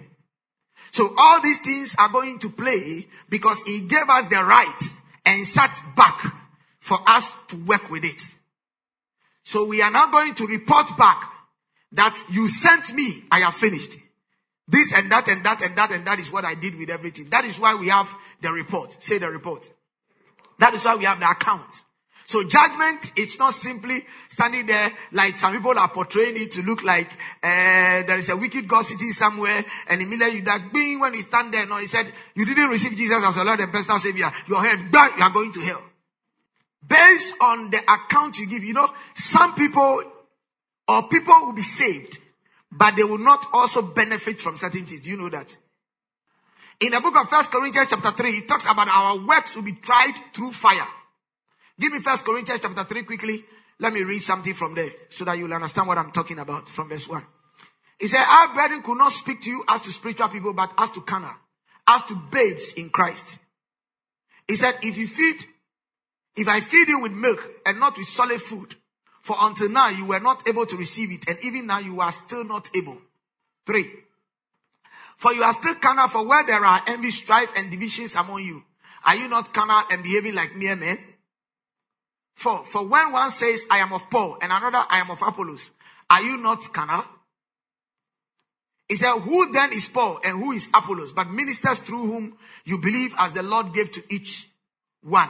So 0.93 1.15
all 1.19 1.43
these 1.43 1.59
things 1.59 1.95
are 1.99 2.09
going 2.09 2.39
to 2.39 2.49
play 2.49 3.07
because 3.29 3.63
he 3.65 3.83
gave 3.83 4.09
us 4.09 4.29
the 4.29 4.43
right 4.43 4.83
and 5.27 5.47
sat 5.47 5.79
back 5.95 6.35
for 6.81 6.99
us 7.07 7.31
to 7.49 7.57
work 7.67 7.91
with 7.91 8.05
it. 8.05 8.23
So 9.45 9.67
we 9.67 9.83
are 9.83 9.91
now 9.91 10.11
going 10.11 10.35
to 10.37 10.47
report 10.47 10.97
back 10.97 11.31
that 11.93 12.19
you 12.31 12.49
sent 12.49 12.95
me, 12.95 13.25
I 13.31 13.41
have 13.41 13.55
finished. 13.55 13.99
This 14.67 14.95
and 14.95 15.13
that 15.13 15.29
and 15.29 15.45
that 15.45 15.61
and 15.61 15.77
that 15.77 15.91
and 15.91 16.07
that 16.07 16.19
is 16.19 16.33
what 16.33 16.47
I 16.47 16.55
did 16.55 16.77
with 16.77 16.89
everything. 16.89 17.29
That 17.29 17.45
is 17.45 17.59
why 17.59 17.75
we 17.75 17.89
have 17.89 18.15
the 18.41 18.53
report. 18.53 19.03
Say 19.03 19.19
the 19.19 19.29
report. 19.29 19.71
That 20.59 20.75
is 20.75 20.85
why 20.85 20.97
we 20.97 21.05
have 21.05 21.21
the 21.21 21.31
account. 21.31 21.83
So 22.29 22.47
judgment, 22.47 23.13
it's 23.17 23.39
not 23.39 23.55
simply 23.55 24.05
standing 24.29 24.67
there 24.67 24.93
like 25.13 25.39
some 25.39 25.55
people 25.55 25.79
are 25.79 25.89
portraying 25.89 26.37
it 26.37 26.51
to 26.53 26.63
look 26.63 26.85
like 26.85 27.11
uh, 27.43 28.05
there 28.05 28.19
is 28.19 28.29
a 28.29 28.37
wicked 28.37 28.69
God 28.69 28.85
sitting 28.85 29.13
somewhere, 29.13 29.65
and 29.89 30.03
immediately 30.03 30.41
you 30.41 30.45
that 30.45 30.71
being 30.71 31.01
when 31.01 31.15
he 31.15 31.23
stand 31.23 31.55
there, 31.55 31.65
no, 31.65 31.79
he 31.79 31.87
said 31.87 32.13
you 32.35 32.45
didn't 32.45 32.69
receive 32.69 32.99
Jesus 32.99 33.25
as 33.25 33.35
your 33.35 33.47
Lord 33.47 33.61
and 33.61 33.73
personal 33.73 33.99
Savior. 33.99 34.31
Your 34.47 34.63
head, 34.63 34.93
bang, 34.93 35.13
you 35.17 35.25
are 35.25 35.31
going 35.31 35.53
to 35.53 35.61
hell. 35.61 35.83
Based 36.87 37.35
on 37.41 37.71
the 37.71 37.79
account 37.91 38.39
you 38.39 38.47
give, 38.47 38.63
you 38.63 38.75
know, 38.75 38.91
some 39.15 39.55
people 39.55 40.03
or 40.87 41.09
people 41.09 41.35
will 41.47 41.55
be 41.55 41.63
saved, 41.63 42.19
but 42.71 42.95
they 42.95 43.05
will 43.05 43.17
not 43.17 43.47
also 43.55 43.81
benefit 43.81 44.39
from 44.39 44.59
certain 44.59 44.85
things. 44.85 45.01
Do 45.01 45.09
you 45.09 45.17
know 45.17 45.31
that? 45.31 45.57
In 46.81 46.93
the 46.93 47.01
book 47.01 47.17
of 47.17 47.29
First 47.29 47.51
Corinthians 47.51 47.89
chapter 47.91 48.13
3, 48.13 48.31
it 48.31 48.49
talks 48.49 48.67
about 48.67 48.89
our 48.89 49.19
works 49.19 49.57
will 49.57 49.65
be 49.65 49.73
tried 49.73 50.15
through 50.33 50.53
fire. 50.53 50.87
Give 51.79 51.93
me 51.93 51.99
First 51.99 52.25
Corinthians 52.25 52.61
chapter 52.61 52.85
3 52.85 53.03
quickly. 53.03 53.45
Let 53.81 53.93
me 53.93 54.03
read 54.03 54.21
something 54.21 54.55
from 54.55 54.75
there 54.75 54.91
so 55.11 55.25
that 55.25 55.39
you'll 55.39 55.53
understand 55.53 55.89
what 55.89 55.99
I'm 55.99 56.13
talking 56.13 56.39
about 56.39 56.69
from 56.69 56.89
verse 56.89 57.09
1. 57.09 57.25
He 57.99 58.07
said, 58.07 58.25
Our 58.25 58.55
brethren 58.55 58.83
could 58.83 58.99
not 58.99 59.13
speak 59.13 59.41
to 59.43 59.51
you 59.51 59.65
as 59.69 59.81
to 59.83 59.93
spiritual 59.93 60.29
people, 60.29 60.53
but 60.53 60.73
as 60.79 60.91
to 60.93 61.01
carnal, 61.01 61.35
as 61.87 62.05
to 62.05 62.15
babes 62.31 62.75
in 62.75 62.91
Christ. 62.91 63.39
He 64.47 64.55
said, 64.55 64.77
If 64.83 64.97
you 64.97 65.09
feed, 65.09 65.45
if 66.37 66.47
I 66.47 66.61
feed 66.61 66.89
you 66.89 67.01
with 67.01 67.13
milk 67.13 67.45
and 67.67 67.81
not 67.81 67.99
with 67.99 68.09
solid 68.09 68.41
food, 68.41 68.77
for 69.23 69.37
until 69.41 69.69
now 69.69 69.89
you 69.89 70.05
were 70.07 70.21
not 70.21 70.47
able 70.49 70.65
to 70.67 70.77
receive 70.77 71.11
it, 71.11 71.29
and 71.29 71.39
even 71.43 71.67
now 71.67 71.81
you 71.81 72.01
are 72.01 72.13
still 72.13 72.45
not 72.45 72.71
able. 72.75 72.99
Three. 73.67 73.91
For 75.19 75.35
you 75.35 75.43
are 75.43 75.53
still 75.53 75.75
carnal, 75.75 76.07
for 76.09 76.25
where 76.25 76.47
there 76.47 76.65
are 76.65 76.81
envy, 76.87 77.11
strife, 77.11 77.53
and 77.57 77.71
divisions 77.71 78.15
among 78.15 78.41
you, 78.43 78.63
are 79.05 79.17
you 79.17 79.29
not 79.29 79.53
carnal 79.53 79.83
and 79.91 80.03
behaving 80.03 80.35
like 80.35 80.55
mere 80.55 80.77
men? 80.77 80.99
For, 82.35 82.65
for 82.65 82.87
when 82.87 83.11
one 83.11 83.31
says, 83.33 83.67
I 83.69 83.79
am 83.79 83.93
of 83.93 84.09
Paul, 84.09 84.39
and 84.41 84.53
another, 84.53 84.85
I 84.89 85.01
am 85.01 85.11
of 85.11 85.21
Apollos, 85.21 85.71
are 86.09 86.23
you 86.23 86.37
not 86.37 86.73
carnal? 86.73 87.05
He 88.89 88.95
said, 88.95 89.19
Who 89.19 89.53
then 89.53 89.73
is 89.73 89.89
Paul 89.89 90.21
and 90.25 90.39
who 90.39 90.53
is 90.53 90.69
Apollos, 90.73 91.13
but 91.13 91.29
ministers 91.29 91.79
through 91.79 92.07
whom 92.07 92.39
you 92.65 92.79
believe 92.79 93.13
as 93.19 93.33
the 93.33 93.43
Lord 93.43 93.75
gave 93.75 93.91
to 93.91 94.03
each 94.09 94.49
one? 95.03 95.29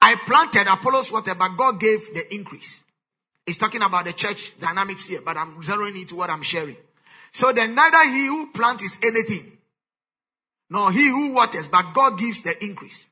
I 0.00 0.14
planted 0.14 0.68
Apollos 0.68 1.10
water, 1.10 1.34
but 1.34 1.56
God 1.56 1.80
gave 1.80 2.14
the 2.14 2.32
increase. 2.32 2.80
He's 3.44 3.58
talking 3.58 3.82
about 3.82 4.04
the 4.04 4.12
church 4.12 4.58
dynamics 4.60 5.08
here, 5.08 5.20
but 5.20 5.36
I'm 5.36 5.60
zeroing 5.62 6.00
into 6.00 6.14
what 6.14 6.30
I'm 6.30 6.42
sharing. 6.42 6.76
So 7.38 7.52
then 7.52 7.76
neither 7.76 8.02
he 8.10 8.26
who 8.26 8.50
plants 8.50 8.82
is 8.82 8.98
anything, 9.00 9.58
nor 10.70 10.90
he 10.90 11.06
who 11.06 11.30
waters, 11.30 11.68
but 11.68 11.92
God 11.94 12.18
gives 12.18 12.40
the 12.40 12.64
increase. 12.64 13.06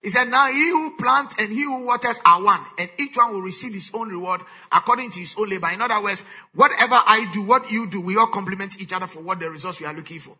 He 0.00 0.08
said, 0.08 0.30
Now 0.30 0.50
he 0.50 0.70
who 0.70 0.96
plants 0.96 1.34
and 1.38 1.52
he 1.52 1.64
who 1.64 1.84
waters 1.84 2.18
are 2.24 2.42
one, 2.42 2.62
and 2.78 2.88
each 2.98 3.18
one 3.18 3.34
will 3.34 3.42
receive 3.42 3.74
his 3.74 3.90
own 3.92 4.08
reward 4.08 4.40
according 4.72 5.10
to 5.10 5.20
his 5.20 5.34
own 5.36 5.50
labor. 5.50 5.68
In 5.68 5.82
other 5.82 6.02
words, 6.02 6.24
whatever 6.54 6.94
I 6.94 7.30
do, 7.34 7.42
what 7.42 7.70
you 7.70 7.86
do, 7.86 8.00
we 8.00 8.16
all 8.16 8.28
complement 8.28 8.80
each 8.80 8.94
other 8.94 9.06
for 9.06 9.20
what 9.20 9.38
the 9.38 9.50
results 9.50 9.78
we 9.78 9.84
are 9.84 9.92
looking 9.92 10.20
for. 10.20 10.34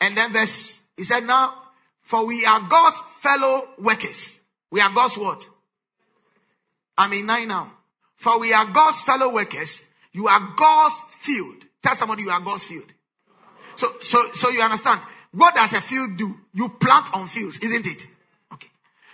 And 0.00 0.16
then 0.16 0.32
verse, 0.32 0.78
he 0.96 1.02
said, 1.02 1.26
Now, 1.26 1.60
for 2.02 2.24
we 2.24 2.46
are 2.46 2.60
God's 2.60 2.96
fellow 3.18 3.66
workers. 3.78 4.38
We 4.70 4.80
are 4.80 4.94
God's 4.94 5.18
what? 5.18 5.48
I'm 6.96 7.12
in 7.14 7.26
nine 7.26 7.48
now. 7.48 7.72
For 8.14 8.38
we 8.38 8.52
are 8.52 8.66
God's 8.66 9.00
fellow 9.00 9.34
workers. 9.34 9.82
You 10.14 10.28
are 10.28 10.54
God's 10.56 10.94
field. 11.10 11.56
Tell 11.82 11.94
somebody 11.94 12.22
you 12.22 12.30
are 12.30 12.40
God's 12.40 12.64
field. 12.64 12.90
So, 13.74 13.92
so, 14.00 14.30
so 14.32 14.48
you 14.48 14.62
understand. 14.62 15.00
What 15.32 15.54
does 15.54 15.72
a 15.72 15.80
field 15.80 16.16
do? 16.16 16.34
You 16.54 16.68
plant 16.68 17.12
on 17.12 17.26
fields, 17.26 17.58
isn't 17.58 17.84
it? 17.84 18.06
Okay. 18.52 18.68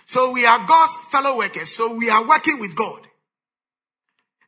So 0.05 0.31
we 0.31 0.45
are 0.45 0.65
God's 0.65 0.93
fellow 1.09 1.37
workers. 1.37 1.69
So 1.69 1.95
we 1.95 2.09
are 2.09 2.25
working 2.25 2.59
with 2.59 2.75
God. 2.75 3.01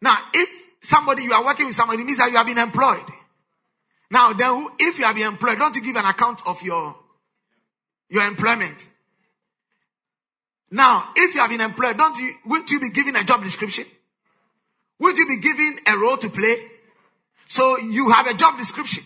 Now, 0.01 0.17
if 0.33 0.49
somebody, 0.81 1.23
you 1.23 1.33
are 1.33 1.43
working 1.43 1.65
with 1.65 1.75
somebody, 1.75 2.03
means 2.03 2.19
that 2.19 2.29
you 2.29 2.37
have 2.37 2.45
been 2.45 2.59
employed. 2.59 3.05
Now, 4.11 4.33
then, 4.33 4.67
if 4.79 4.99
you 4.99 5.05
have 5.05 5.15
been 5.15 5.25
employed, 5.27 5.57
don't 5.57 5.75
you 5.75 5.81
give 5.81 5.95
an 5.95 6.05
account 6.05 6.45
of 6.45 6.61
your, 6.61 6.95
your 8.09 8.27
employment? 8.27 8.87
Now, 10.69 11.09
if 11.15 11.33
you 11.33 11.41
have 11.41 11.49
been 11.49 11.61
employed, 11.61 11.97
don't 11.97 12.17
you, 12.17 12.31
wouldn't 12.45 12.69
you 12.69 12.79
be 12.79 12.91
given 12.91 13.15
a 13.15 13.23
job 13.23 13.43
description? 13.43 13.85
Would 15.03 15.17
you 15.17 15.27
be 15.27 15.35
given 15.35 15.79
a 15.85 15.97
role 15.97 16.15
to 16.15 16.29
play? 16.29 16.71
So 17.47 17.77
you 17.77 18.09
have 18.11 18.25
a 18.25 18.33
job 18.33 18.57
description. 18.57 19.03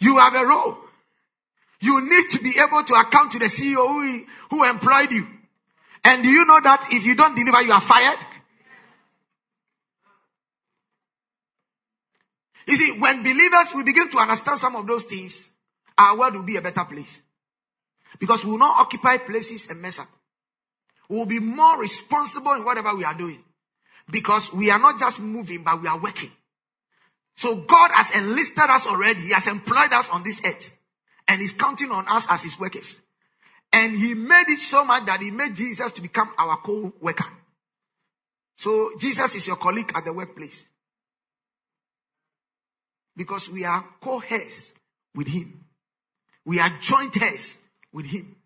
You 0.00 0.18
have 0.18 0.34
a 0.34 0.44
role. 0.44 0.76
You 1.80 2.00
need 2.00 2.30
to 2.30 2.42
be 2.42 2.58
able 2.58 2.82
to 2.82 2.94
account 2.94 3.30
to 3.32 3.38
the 3.38 3.44
CEO 3.44 3.86
who, 3.86 4.24
who 4.50 4.64
employed 4.68 5.12
you. 5.12 5.28
And 6.02 6.24
do 6.24 6.28
you 6.30 6.44
know 6.46 6.60
that 6.60 6.88
if 6.90 7.06
you 7.06 7.14
don't 7.14 7.36
deliver, 7.36 7.62
you 7.62 7.72
are 7.72 7.80
fired? 7.80 8.18
You 12.66 12.76
see, 12.76 12.98
when 12.98 13.22
believers 13.22 13.72
we 13.72 13.84
begin 13.84 14.10
to 14.10 14.18
understand 14.18 14.58
some 14.58 14.74
of 14.74 14.84
those 14.84 15.04
things, 15.04 15.48
our 15.96 16.18
world 16.18 16.34
will 16.34 16.42
be 16.42 16.56
a 16.56 16.62
better 16.62 16.84
place. 16.84 17.20
Because 18.18 18.44
we 18.44 18.50
will 18.50 18.58
not 18.58 18.80
occupy 18.80 19.18
places 19.18 19.70
and 19.70 19.80
mess 19.80 20.00
up. 20.00 20.08
We 21.08 21.18
will 21.18 21.26
be 21.26 21.38
more 21.38 21.78
responsible 21.78 22.54
in 22.54 22.64
whatever 22.64 22.96
we 22.96 23.04
are 23.04 23.14
doing. 23.14 23.44
Because 24.10 24.52
we 24.52 24.70
are 24.70 24.78
not 24.78 24.98
just 24.98 25.20
moving, 25.20 25.62
but 25.64 25.80
we 25.80 25.88
are 25.88 25.98
working. 25.98 26.30
So 27.36 27.56
God 27.56 27.90
has 27.94 28.14
enlisted 28.14 28.64
us 28.68 28.86
already. 28.86 29.20
He 29.20 29.32
has 29.32 29.46
employed 29.46 29.92
us 29.92 30.08
on 30.10 30.22
this 30.22 30.40
earth. 30.44 30.70
And 31.26 31.40
He's 31.40 31.52
counting 31.52 31.90
on 31.90 32.06
us 32.08 32.26
as 32.28 32.42
His 32.42 32.58
workers. 32.60 33.00
And 33.72 33.96
He 33.96 34.14
made 34.14 34.44
it 34.48 34.58
so 34.58 34.84
much 34.84 35.06
that 35.06 35.22
He 35.22 35.30
made 35.30 35.56
Jesus 35.56 35.90
to 35.92 36.02
become 36.02 36.30
our 36.38 36.58
co-worker. 36.58 37.26
So 38.56 38.92
Jesus 38.98 39.34
is 39.34 39.46
your 39.46 39.56
colleague 39.56 39.90
at 39.94 40.04
the 40.04 40.12
workplace. 40.12 40.64
Because 43.16 43.48
we 43.48 43.64
are 43.64 43.84
co-heirs 44.00 44.74
with 45.14 45.28
Him. 45.28 45.64
We 46.44 46.60
are 46.60 46.70
joint 46.80 47.20
heirs 47.20 47.56
with 47.92 48.06
Him. 48.06 48.36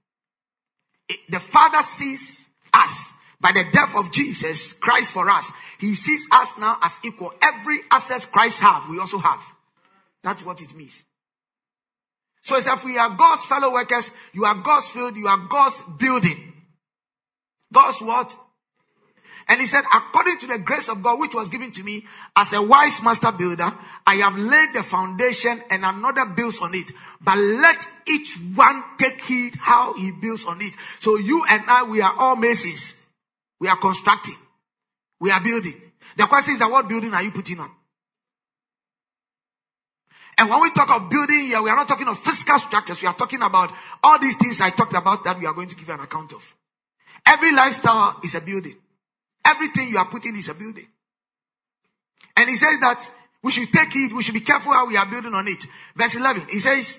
The 1.29 1.41
Father 1.41 1.83
sees 1.83 2.47
us 2.73 3.13
by 3.41 3.53
the 3.53 3.65
death 3.73 3.95
of 3.97 4.13
Jesus 4.13 4.73
Christ 4.75 5.13
for 5.13 5.29
us. 5.29 5.51
He 5.79 5.95
sees 5.95 6.27
us 6.33 6.51
now 6.59 6.79
as 6.83 6.99
equal. 7.05 7.33
Every 7.41 7.81
access 7.91 8.27
Christ 8.27 8.61
have, 8.61 8.89
we 8.89 8.99
also 8.99 9.19
have. 9.19 9.43
That's 10.23 10.45
what 10.45 10.61
it 10.61 10.75
means. 10.75 11.05
So 12.43 12.57
it's 12.57 12.67
if 12.67 12.85
we 12.85 12.99
are 12.99 13.11
God's 13.11 13.45
fellow 13.45 13.73
workers, 13.73 14.11
you 14.33 14.45
are 14.45 14.55
God's 14.55 14.89
field, 14.89 15.17
you 15.17 15.29
are 15.29 15.39
God's 15.49 15.83
building. 15.99 16.53
God's 17.73 18.01
what? 18.01 18.35
And 19.49 19.61
he 19.61 19.67
said, 19.67 19.85
according 19.95 20.39
to 20.39 20.47
the 20.47 20.59
grace 20.59 20.89
of 20.91 21.03
God, 21.03 21.19
which 21.19 21.35
was 21.35 21.49
given 21.49 21.73
to 21.73 21.83
me 21.83 22.07
as 22.37 22.53
a 22.53 22.61
wise 22.61 23.03
master 23.03 23.33
builder, 23.33 23.73
I 24.07 24.17
have 24.17 24.37
laid 24.37 24.75
the 24.75 24.83
foundation 24.83 25.63
and 25.71 25.85
another 25.85 26.27
builds 26.27 26.59
on 26.59 26.75
it. 26.75 26.93
But 27.21 27.39
let 27.39 27.87
each 28.07 28.37
one 28.55 28.85
take 28.99 29.23
heed 29.23 29.55
how 29.57 29.95
he 29.95 30.11
builds 30.11 30.45
on 30.45 30.61
it. 30.61 30.75
So 30.99 31.17
you 31.17 31.45
and 31.49 31.63
I, 31.67 31.85
we 31.85 32.03
are 32.03 32.15
all 32.19 32.37
masons. 32.37 32.95
We 33.61 33.69
are 33.69 33.77
constructing. 33.77 34.37
We 35.21 35.31
are 35.31 35.41
building. 35.41 35.81
The 36.17 36.27
question 36.27 36.55
is 36.55 36.61
that 36.61 36.71
what 36.71 36.89
building 36.89 37.13
are 37.15 37.23
you 37.23 37.31
putting 37.31 37.61
on? 37.61 37.71
And 40.39 40.49
when 40.49 40.63
we 40.63 40.71
talk 40.71 40.89
of 40.91 41.11
building 41.11 41.47
here, 41.47 41.61
we 41.61 41.69
are 41.69 41.77
not 41.77 41.89
talking 41.89 42.07
of 42.07 42.19
physical 42.19 42.59
structures. 42.61 43.03
We 43.03 43.09
are 43.09 43.15
talking 43.15 43.43
about 43.43 43.73
all 44.05 44.21
these 44.21 44.37
things 44.37 44.61
I 44.61 44.71
talked 44.71 44.95
about 44.95 45.25
that 45.25 45.39
we 45.39 45.47
are 45.47 45.53
going 45.53 45.69
to 45.69 45.75
give 45.75 45.89
an 45.89 45.99
account 45.99 46.33
of. 46.33 46.57
Every 47.27 47.53
lifestyle 47.53 48.21
is 48.23 48.37
a 48.37 48.41
building. 48.41 48.77
Everything 49.45 49.89
you 49.89 49.99
are 49.99 50.07
putting 50.09 50.37
is 50.37 50.49
a 50.49 50.55
building. 50.55 50.87
And 52.37 52.49
he 52.49 52.55
says 52.55 52.79
that 52.81 53.11
we 53.43 53.51
should 53.51 53.73
take 53.73 53.95
it, 53.97 54.13
we 54.13 54.23
should 54.23 54.35
be 54.35 54.41
careful 54.41 54.73
how 54.73 54.87
we 54.87 54.97
are 54.97 55.07
building 55.07 55.35
on 55.35 55.49
it. 55.49 55.65
Verse 55.97 56.15
11, 56.15 56.47
he 56.51 56.61
says, 56.61 56.99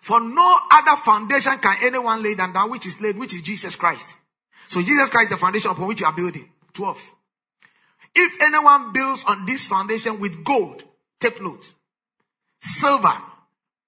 For 0.00 0.20
no 0.20 0.58
other 0.72 0.96
foundation 0.96 1.58
can 1.58 1.76
anyone 1.80 2.22
lay 2.24 2.34
than 2.34 2.52
that 2.52 2.68
which 2.68 2.86
is 2.86 3.00
laid, 3.00 3.16
which 3.16 3.34
is 3.34 3.42
Jesus 3.42 3.76
Christ. 3.76 4.16
So 4.68 4.82
Jesus 4.82 5.10
Christ 5.10 5.30
is 5.30 5.36
the 5.36 5.40
foundation 5.40 5.70
upon 5.70 5.88
which 5.88 6.00
you 6.00 6.06
are 6.06 6.12
building. 6.12 6.48
12. 6.72 7.12
If 8.14 8.42
anyone 8.42 8.92
builds 8.92 9.24
on 9.24 9.46
this 9.46 9.66
foundation 9.66 10.20
with 10.20 10.42
gold, 10.44 10.82
take 11.20 11.42
note 11.42 11.72
silver, 12.66 13.16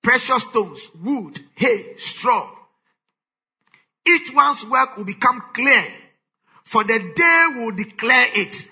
precious 0.02 0.42
stones, 0.44 0.88
wood, 1.02 1.40
hay, 1.54 1.94
straw. 1.98 2.50
Each 4.06 4.32
one's 4.32 4.64
work 4.64 4.96
will 4.96 5.04
become 5.04 5.42
clear, 5.52 5.84
for 6.64 6.84
the 6.84 7.12
day 7.14 7.46
will 7.56 7.72
declare 7.72 8.28
it. 8.34 8.68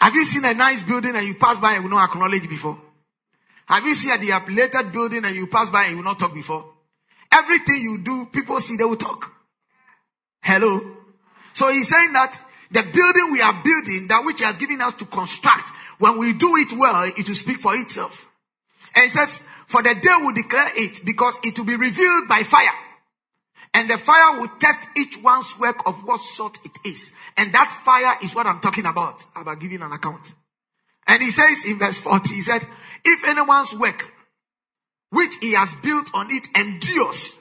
Have 0.00 0.14
you 0.14 0.24
seen 0.24 0.44
a 0.44 0.54
nice 0.54 0.82
building 0.82 1.16
and 1.16 1.26
you 1.26 1.34
pass 1.34 1.58
by 1.58 1.74
and 1.74 1.84
will 1.84 1.90
not 1.90 2.10
acknowledge 2.10 2.48
before? 2.48 2.78
Have 3.66 3.86
you 3.86 3.94
seen 3.94 4.12
a 4.12 4.18
dilapidated 4.18 4.92
building 4.92 5.24
and 5.24 5.34
you 5.34 5.46
pass 5.46 5.70
by 5.70 5.84
and 5.84 5.92
you 5.92 5.96
will 5.96 6.04
not 6.04 6.18
talk 6.18 6.34
before? 6.34 6.72
Everything 7.32 7.80
you 7.80 7.98
do, 7.98 8.26
people 8.26 8.60
see, 8.60 8.76
they 8.76 8.84
will 8.84 8.96
talk. 8.96 9.33
Hello? 10.44 10.78
So 11.54 11.70
he's 11.70 11.88
saying 11.88 12.12
that 12.12 12.38
the 12.70 12.82
building 12.82 13.32
we 13.32 13.40
are 13.40 13.62
building, 13.64 14.08
that 14.08 14.24
which 14.24 14.40
he 14.40 14.44
has 14.44 14.58
given 14.58 14.80
us 14.82 14.92
to 14.94 15.06
construct, 15.06 15.70
when 15.98 16.18
we 16.18 16.34
do 16.34 16.54
it 16.56 16.76
well, 16.76 17.10
it 17.16 17.26
will 17.26 17.34
speak 17.34 17.60
for 17.60 17.74
itself. 17.74 18.26
And 18.94 19.04
he 19.04 19.08
says, 19.08 19.42
for 19.66 19.82
the 19.82 19.94
day 19.94 20.14
will 20.20 20.34
declare 20.34 20.70
it 20.76 21.02
because 21.02 21.34
it 21.42 21.58
will 21.58 21.64
be 21.64 21.76
revealed 21.76 22.28
by 22.28 22.42
fire. 22.42 22.74
And 23.72 23.88
the 23.88 23.96
fire 23.96 24.38
will 24.38 24.50
test 24.60 24.80
each 24.96 25.16
one's 25.22 25.58
work 25.58 25.86
of 25.86 26.04
what 26.04 26.20
sort 26.20 26.58
it 26.62 26.78
is. 26.86 27.10
And 27.38 27.52
that 27.54 27.70
fire 27.82 28.18
is 28.22 28.34
what 28.34 28.46
I'm 28.46 28.60
talking 28.60 28.84
about, 28.84 29.24
about 29.34 29.60
giving 29.60 29.80
an 29.80 29.92
account. 29.92 30.32
And 31.06 31.22
he 31.22 31.30
says 31.30 31.64
in 31.64 31.78
verse 31.78 31.96
40, 31.96 32.34
he 32.34 32.42
said, 32.42 32.66
if 33.02 33.26
anyone's 33.26 33.72
work, 33.74 34.12
which 35.08 35.36
he 35.40 35.54
has 35.54 35.74
built 35.82 36.10
on 36.12 36.28
it 36.30 36.48
endures, 36.54 37.34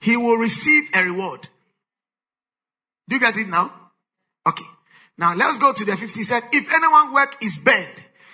he 0.00 0.16
will 0.16 0.36
receive 0.36 0.88
a 0.94 1.04
reward. 1.04 1.48
Do 3.08 3.16
you 3.16 3.20
get 3.20 3.36
it 3.36 3.48
now? 3.48 3.72
Okay. 4.46 4.64
Now 5.16 5.34
let's 5.34 5.58
go 5.58 5.72
to 5.72 5.84
the 5.84 5.96
50. 5.96 6.18
He 6.18 6.24
said, 6.24 6.44
if 6.52 6.70
anyone 6.72 7.12
work 7.12 7.42
is 7.42 7.58
bad, 7.58 7.88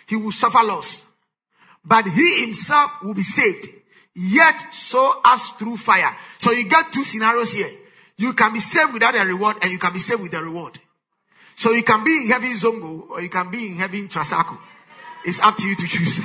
he 0.06 0.16
will 0.16 0.32
suffer 0.32 0.62
loss 0.62 1.04
but 1.84 2.06
he 2.06 2.40
himself 2.40 2.90
will 3.02 3.14
be 3.14 3.22
saved. 3.22 3.68
Yet 4.14 4.72
so 4.72 5.20
as 5.24 5.42
through 5.50 5.76
fire. 5.76 6.16
So 6.38 6.52
you 6.52 6.68
get 6.68 6.92
two 6.92 7.04
scenarios 7.04 7.52
here. 7.52 7.70
You 8.16 8.32
can 8.32 8.52
be 8.52 8.60
saved 8.60 8.92
without 8.92 9.14
a 9.14 9.24
reward 9.24 9.56
and 9.60 9.70
you 9.70 9.78
can 9.78 9.92
be 9.92 9.98
saved 9.98 10.22
with 10.22 10.32
a 10.34 10.42
reward. 10.42 10.78
So 11.56 11.72
you 11.72 11.82
can 11.82 12.04
be 12.04 12.22
in 12.22 12.26
heaven 12.28 12.52
Zongo 12.54 13.10
or 13.10 13.20
you 13.20 13.28
can 13.28 13.50
be 13.50 13.66
in 13.66 13.74
heaven 13.74 14.08
Trasacco. 14.08 14.58
It's 15.24 15.40
up 15.40 15.56
to 15.56 15.66
you 15.66 15.76
to 15.76 15.86
choose. 15.86 16.20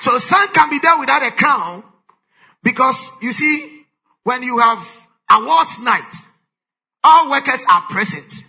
So 0.00 0.18
some 0.18 0.48
can 0.52 0.70
be 0.70 0.78
there 0.78 0.98
without 0.98 1.22
a 1.22 1.30
crown 1.30 1.84
because 2.62 3.10
you 3.20 3.32
see, 3.32 3.81
when 4.24 4.42
you 4.42 4.58
have 4.58 4.86
awards 5.30 5.80
night, 5.80 6.14
all 7.02 7.30
workers 7.30 7.64
are 7.70 7.82
present. 7.82 8.44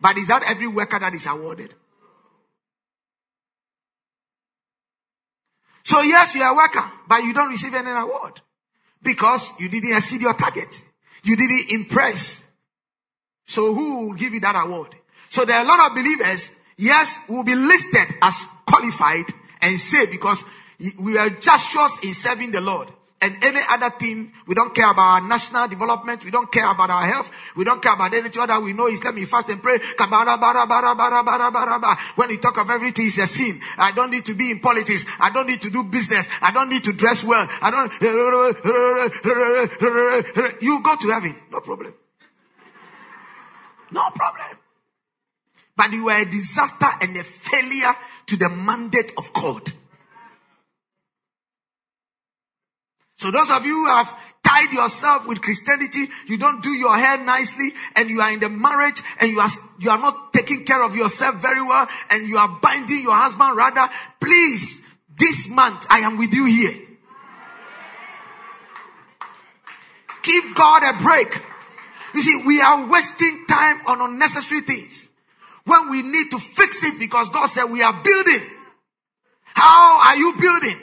But 0.00 0.18
is 0.18 0.28
that 0.28 0.42
every 0.42 0.68
worker 0.68 0.98
that 0.98 1.14
is 1.14 1.26
awarded? 1.26 1.74
So 5.84 6.02
yes, 6.02 6.34
you 6.34 6.42
are 6.42 6.54
worker, 6.54 6.84
but 7.08 7.22
you 7.22 7.32
don't 7.32 7.48
receive 7.48 7.74
any 7.74 7.90
award 7.90 8.40
because 9.02 9.52
you 9.58 9.68
didn't 9.68 9.96
exceed 9.96 10.20
your 10.20 10.34
target. 10.34 10.82
You 11.22 11.36
didn't 11.36 11.70
impress. 11.70 12.44
So 13.46 13.72
who 13.72 14.06
will 14.06 14.14
give 14.14 14.34
you 14.34 14.40
that 14.40 14.56
award? 14.56 14.94
So 15.28 15.44
there 15.44 15.58
are 15.58 15.64
a 15.64 15.68
lot 15.68 15.90
of 15.90 15.96
believers, 15.96 16.50
yes, 16.76 17.18
will 17.28 17.44
be 17.44 17.54
listed 17.54 18.16
as 18.20 18.34
qualified 18.66 19.26
and 19.60 19.78
saved 19.78 20.10
because 20.10 20.44
we 20.98 21.16
are 21.18 21.30
just 21.30 21.70
short 21.70 21.92
in 22.02 22.14
serving 22.14 22.52
the 22.52 22.60
Lord 22.60 22.88
and 23.20 23.34
any 23.42 23.60
other 23.68 23.90
thing. 23.98 24.30
We 24.46 24.54
don't 24.54 24.74
care 24.74 24.90
about 24.90 25.22
our 25.22 25.26
national 25.26 25.68
development. 25.68 26.24
We 26.24 26.30
don't 26.30 26.52
care 26.52 26.70
about 26.70 26.90
our 26.90 27.06
health. 27.06 27.30
We 27.56 27.64
don't 27.64 27.82
care 27.82 27.94
about 27.94 28.12
anything 28.12 28.42
other. 28.42 28.60
We 28.60 28.74
know 28.74 28.88
is 28.88 29.02
let 29.02 29.14
me 29.14 29.24
fast 29.24 29.48
and 29.48 29.62
pray. 29.62 29.78
When 32.14 32.30
you 32.30 32.38
talk 32.38 32.58
of 32.58 32.68
everything, 32.70 33.06
it's 33.06 33.18
a 33.18 33.26
sin. 33.26 33.60
I 33.78 33.92
don't 33.92 34.10
need 34.10 34.26
to 34.26 34.34
be 34.34 34.50
in 34.50 34.60
politics. 34.60 35.06
I 35.18 35.30
don't 35.30 35.46
need 35.46 35.62
to 35.62 35.70
do 35.70 35.84
business. 35.84 36.28
I 36.42 36.52
don't 36.52 36.68
need 36.68 36.84
to 36.84 36.92
dress 36.92 37.24
well. 37.24 37.48
I 37.62 37.70
don't. 37.70 37.92
You 40.62 40.82
go 40.82 40.96
to 40.96 41.08
heaven. 41.10 41.36
No 41.50 41.60
problem. 41.60 41.94
No 43.90 44.10
problem. 44.14 44.58
But 45.74 45.92
you 45.92 46.08
are 46.08 46.20
a 46.20 46.24
disaster 46.24 46.88
and 47.00 47.16
a 47.16 47.24
failure 47.24 47.94
to 48.26 48.36
the 48.36 48.48
mandate 48.48 49.12
of 49.16 49.32
God. 49.32 49.72
So 53.16 53.30
those 53.30 53.50
of 53.50 53.64
you 53.64 53.74
who 53.74 53.86
have 53.86 54.14
tied 54.42 54.72
yourself 54.72 55.26
with 55.26 55.42
Christianity, 55.42 56.08
you 56.26 56.38
don't 56.38 56.62
do 56.62 56.70
your 56.70 56.96
hair 56.96 57.18
nicely, 57.18 57.72
and 57.94 58.08
you 58.08 58.20
are 58.20 58.32
in 58.32 58.40
the 58.40 58.48
marriage, 58.48 59.02
and 59.18 59.30
you 59.30 59.40
are 59.40 59.50
you 59.78 59.90
are 59.90 59.98
not 59.98 60.32
taking 60.32 60.64
care 60.64 60.82
of 60.82 60.94
yourself 60.94 61.36
very 61.36 61.62
well, 61.62 61.88
and 62.10 62.28
you 62.28 62.36
are 62.36 62.48
binding 62.60 63.02
your 63.02 63.14
husband 63.14 63.56
rather. 63.56 63.88
Please, 64.20 64.80
this 65.16 65.48
month 65.48 65.86
I 65.88 66.00
am 66.00 66.18
with 66.18 66.32
you 66.32 66.44
here. 66.44 66.82
Give 70.22 70.54
God 70.54 70.82
a 70.82 71.02
break. 71.02 71.42
You 72.14 72.22
see, 72.22 72.42
we 72.46 72.60
are 72.60 72.88
wasting 72.88 73.44
time 73.48 73.80
on 73.86 74.00
unnecessary 74.00 74.60
things 74.62 75.08
when 75.64 75.90
we 75.90 76.02
need 76.02 76.30
to 76.30 76.38
fix 76.38 76.82
it 76.84 76.98
because 76.98 77.28
God 77.30 77.46
said 77.46 77.64
we 77.64 77.82
are 77.82 77.92
building. 77.92 78.42
How 79.42 80.00
are 80.04 80.16
you 80.16 80.34
building? 80.38 80.80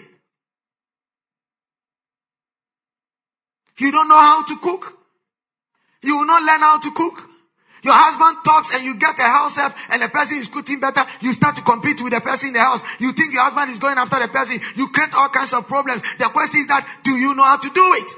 You 3.78 3.92
don't 3.92 4.08
know 4.08 4.20
how 4.20 4.44
to 4.46 4.58
cook. 4.60 4.98
You 6.02 6.18
will 6.18 6.26
not 6.26 6.44
learn 6.44 6.60
how 6.60 6.80
to 6.80 6.92
cook. 6.92 7.30
Your 7.84 7.94
husband 7.94 8.38
talks 8.46 8.74
and 8.74 8.84
you 8.84 8.96
get 8.96 9.20
a 9.20 9.24
house 9.24 9.58
help 9.58 9.74
and 9.90 10.02
the 10.02 10.08
person 10.08 10.38
is 10.38 10.48
cooking 10.48 10.80
better. 10.80 11.06
You 11.20 11.34
start 11.34 11.56
to 11.58 11.62
compete 11.62 12.02
with 12.02 12.14
the 12.14 12.22
person 12.22 12.50
in 12.50 12.54
the 12.54 12.62
house. 12.62 12.82
You 13.00 13.12
think 13.12 13.34
your 13.34 13.44
husband 13.44 13.72
is 13.72 13.80
going 13.80 13.98
after 13.98 14.20
the 14.20 14.30
person. 14.30 14.60
You 14.76 14.88
create 14.90 15.14
all 15.14 15.28
kinds 15.30 15.54
of 15.54 15.68
problems. 15.68 16.02
The 16.18 16.26
question 16.26 16.62
is 16.62 16.68
that, 16.68 16.88
do 17.04 17.12
you 17.12 17.36
know 17.36 17.44
how 17.44 17.58
to 17.58 17.70
do 17.70 17.94
it? 17.96 18.10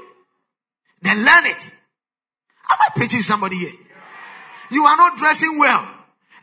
Then 1.02 1.24
learn 1.24 1.46
it. 1.46 1.70
Am 2.70 2.78
I 2.78 2.90
preaching 2.94 3.22
somebody 3.22 3.58
here? 3.58 3.72
You 4.70 4.84
are 4.84 4.96
not 4.96 5.16
dressing 5.18 5.58
well 5.58 5.86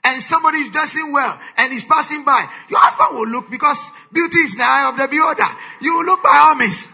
and 0.04 0.22
somebody 0.22 0.60
is 0.60 0.72
dressing 0.72 1.14
well 1.14 1.40
and 1.58 1.72
is 1.72 1.86
passing 1.86 2.26
by. 2.26 2.50
Your 2.70 2.80
husband 2.80 3.18
will 3.18 3.28
look 3.28 3.50
because 3.50 3.92
beauty 4.12 4.40
is 4.40 4.56
the 4.56 4.64
eye 4.64 4.90
of 4.90 4.98
the 4.98 5.08
beholder. 5.08 5.48
You 5.82 5.98
will 5.98 6.06
look 6.06 6.24
by 6.24 6.38
all 6.44 6.56
means. 6.56 6.88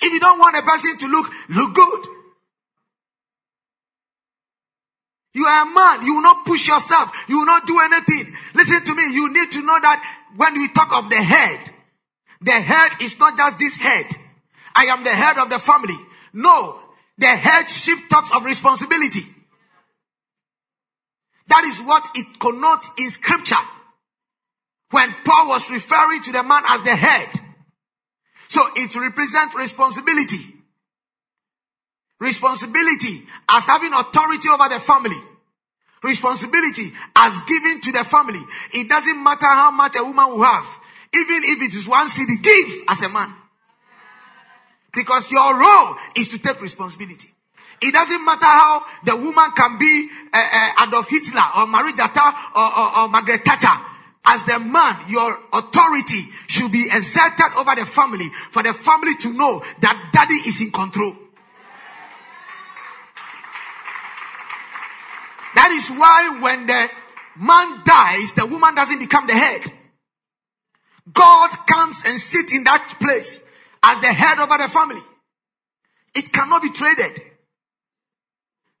If 0.00 0.12
you 0.12 0.20
don't 0.20 0.38
want 0.38 0.56
a 0.56 0.62
person 0.62 0.98
to 0.98 1.06
look, 1.08 1.30
look 1.48 1.74
good. 1.74 2.06
You 5.36 5.44
are 5.44 5.66
a 5.66 5.70
man. 5.70 6.02
You 6.06 6.14
will 6.14 6.22
not 6.22 6.46
push 6.46 6.66
yourself. 6.66 7.10
You 7.28 7.40
will 7.40 7.46
not 7.46 7.66
do 7.66 7.78
anything. 7.78 8.34
Listen 8.54 8.82
to 8.84 8.94
me. 8.94 9.02
You 9.14 9.32
need 9.32 9.52
to 9.52 9.60
know 9.60 9.78
that 9.80 10.02
when 10.34 10.54
we 10.54 10.68
talk 10.68 10.96
of 10.96 11.10
the 11.10 11.16
head, 11.16 11.70
the 12.40 12.52
head 12.52 12.92
is 13.02 13.18
not 13.18 13.36
just 13.36 13.58
this 13.58 13.76
head. 13.76 14.06
I 14.74 14.86
am 14.86 15.04
the 15.04 15.10
head 15.10 15.38
of 15.38 15.50
the 15.50 15.58
family. 15.58 15.96
No. 16.32 16.80
The 17.18 17.26
headship 17.26 17.98
talks 18.08 18.30
of 18.34 18.44
responsibility. 18.44 19.22
That 21.48 21.64
is 21.64 21.80
what 21.80 22.08
it 22.14 22.38
connotes 22.38 22.90
in 22.98 23.10
scripture. 23.10 23.56
When 24.90 25.14
Paul 25.24 25.48
was 25.48 25.70
referring 25.70 26.22
to 26.22 26.32
the 26.32 26.42
man 26.42 26.62
as 26.66 26.82
the 26.82 26.96
head. 26.96 27.28
So 28.56 28.66
it 28.74 28.96
represents 28.96 29.54
responsibility. 29.54 30.40
Responsibility 32.18 33.22
as 33.50 33.66
having 33.66 33.92
authority 33.92 34.48
over 34.48 34.66
the 34.70 34.80
family. 34.80 35.20
Responsibility 36.02 36.90
as 37.14 37.38
giving 37.46 37.82
to 37.82 37.92
the 37.92 38.02
family. 38.02 38.40
It 38.72 38.88
doesn't 38.88 39.22
matter 39.22 39.44
how 39.44 39.70
much 39.72 39.96
a 39.96 40.02
woman 40.02 40.30
will 40.30 40.42
have. 40.44 40.66
Even 41.12 41.42
if 41.44 41.62
it 41.64 41.74
is 41.74 41.86
one 41.86 42.08
city, 42.08 42.38
give 42.40 42.66
as 42.88 43.02
a 43.02 43.10
man. 43.10 43.34
Because 44.94 45.30
your 45.30 45.60
role 45.60 45.96
is 46.16 46.28
to 46.28 46.38
take 46.38 46.58
responsibility. 46.62 47.28
It 47.82 47.92
doesn't 47.92 48.24
matter 48.24 48.46
how 48.46 48.84
the 49.04 49.16
woman 49.16 49.50
can 49.54 49.78
be 49.78 50.08
uh, 50.32 50.38
uh, 50.50 50.86
Adolf 50.88 51.10
Hitler 51.10 51.44
or 51.58 51.66
Marie 51.66 51.92
Jata 51.92 52.32
or, 52.56 52.78
or, 52.78 52.98
or 53.00 53.08
Margaret 53.08 53.44
Thatcher. 53.44 53.95
As 54.28 54.42
the 54.42 54.58
man, 54.58 54.96
your 55.08 55.38
authority 55.52 56.24
should 56.48 56.72
be 56.72 56.88
exerted 56.90 57.52
over 57.56 57.76
the 57.76 57.86
family 57.86 58.28
for 58.50 58.62
the 58.62 58.74
family 58.74 59.14
to 59.20 59.32
know 59.32 59.62
that 59.80 60.10
daddy 60.12 60.48
is 60.48 60.60
in 60.60 60.72
control. 60.72 61.14
That 65.54 65.70
is 65.70 65.88
why 65.90 66.40
when 66.40 66.66
the 66.66 66.90
man 67.36 67.82
dies, 67.84 68.34
the 68.34 68.46
woman 68.46 68.74
doesn't 68.74 68.98
become 68.98 69.26
the 69.26 69.34
head. 69.34 69.72
God 71.12 71.50
comes 71.66 72.02
and 72.04 72.20
sits 72.20 72.52
in 72.52 72.64
that 72.64 72.96
place 73.00 73.42
as 73.82 74.00
the 74.00 74.08
head 74.08 74.38
over 74.38 74.58
the 74.58 74.68
family. 74.68 75.00
It 76.14 76.32
cannot 76.32 76.62
be 76.62 76.70
traded. 76.70 77.22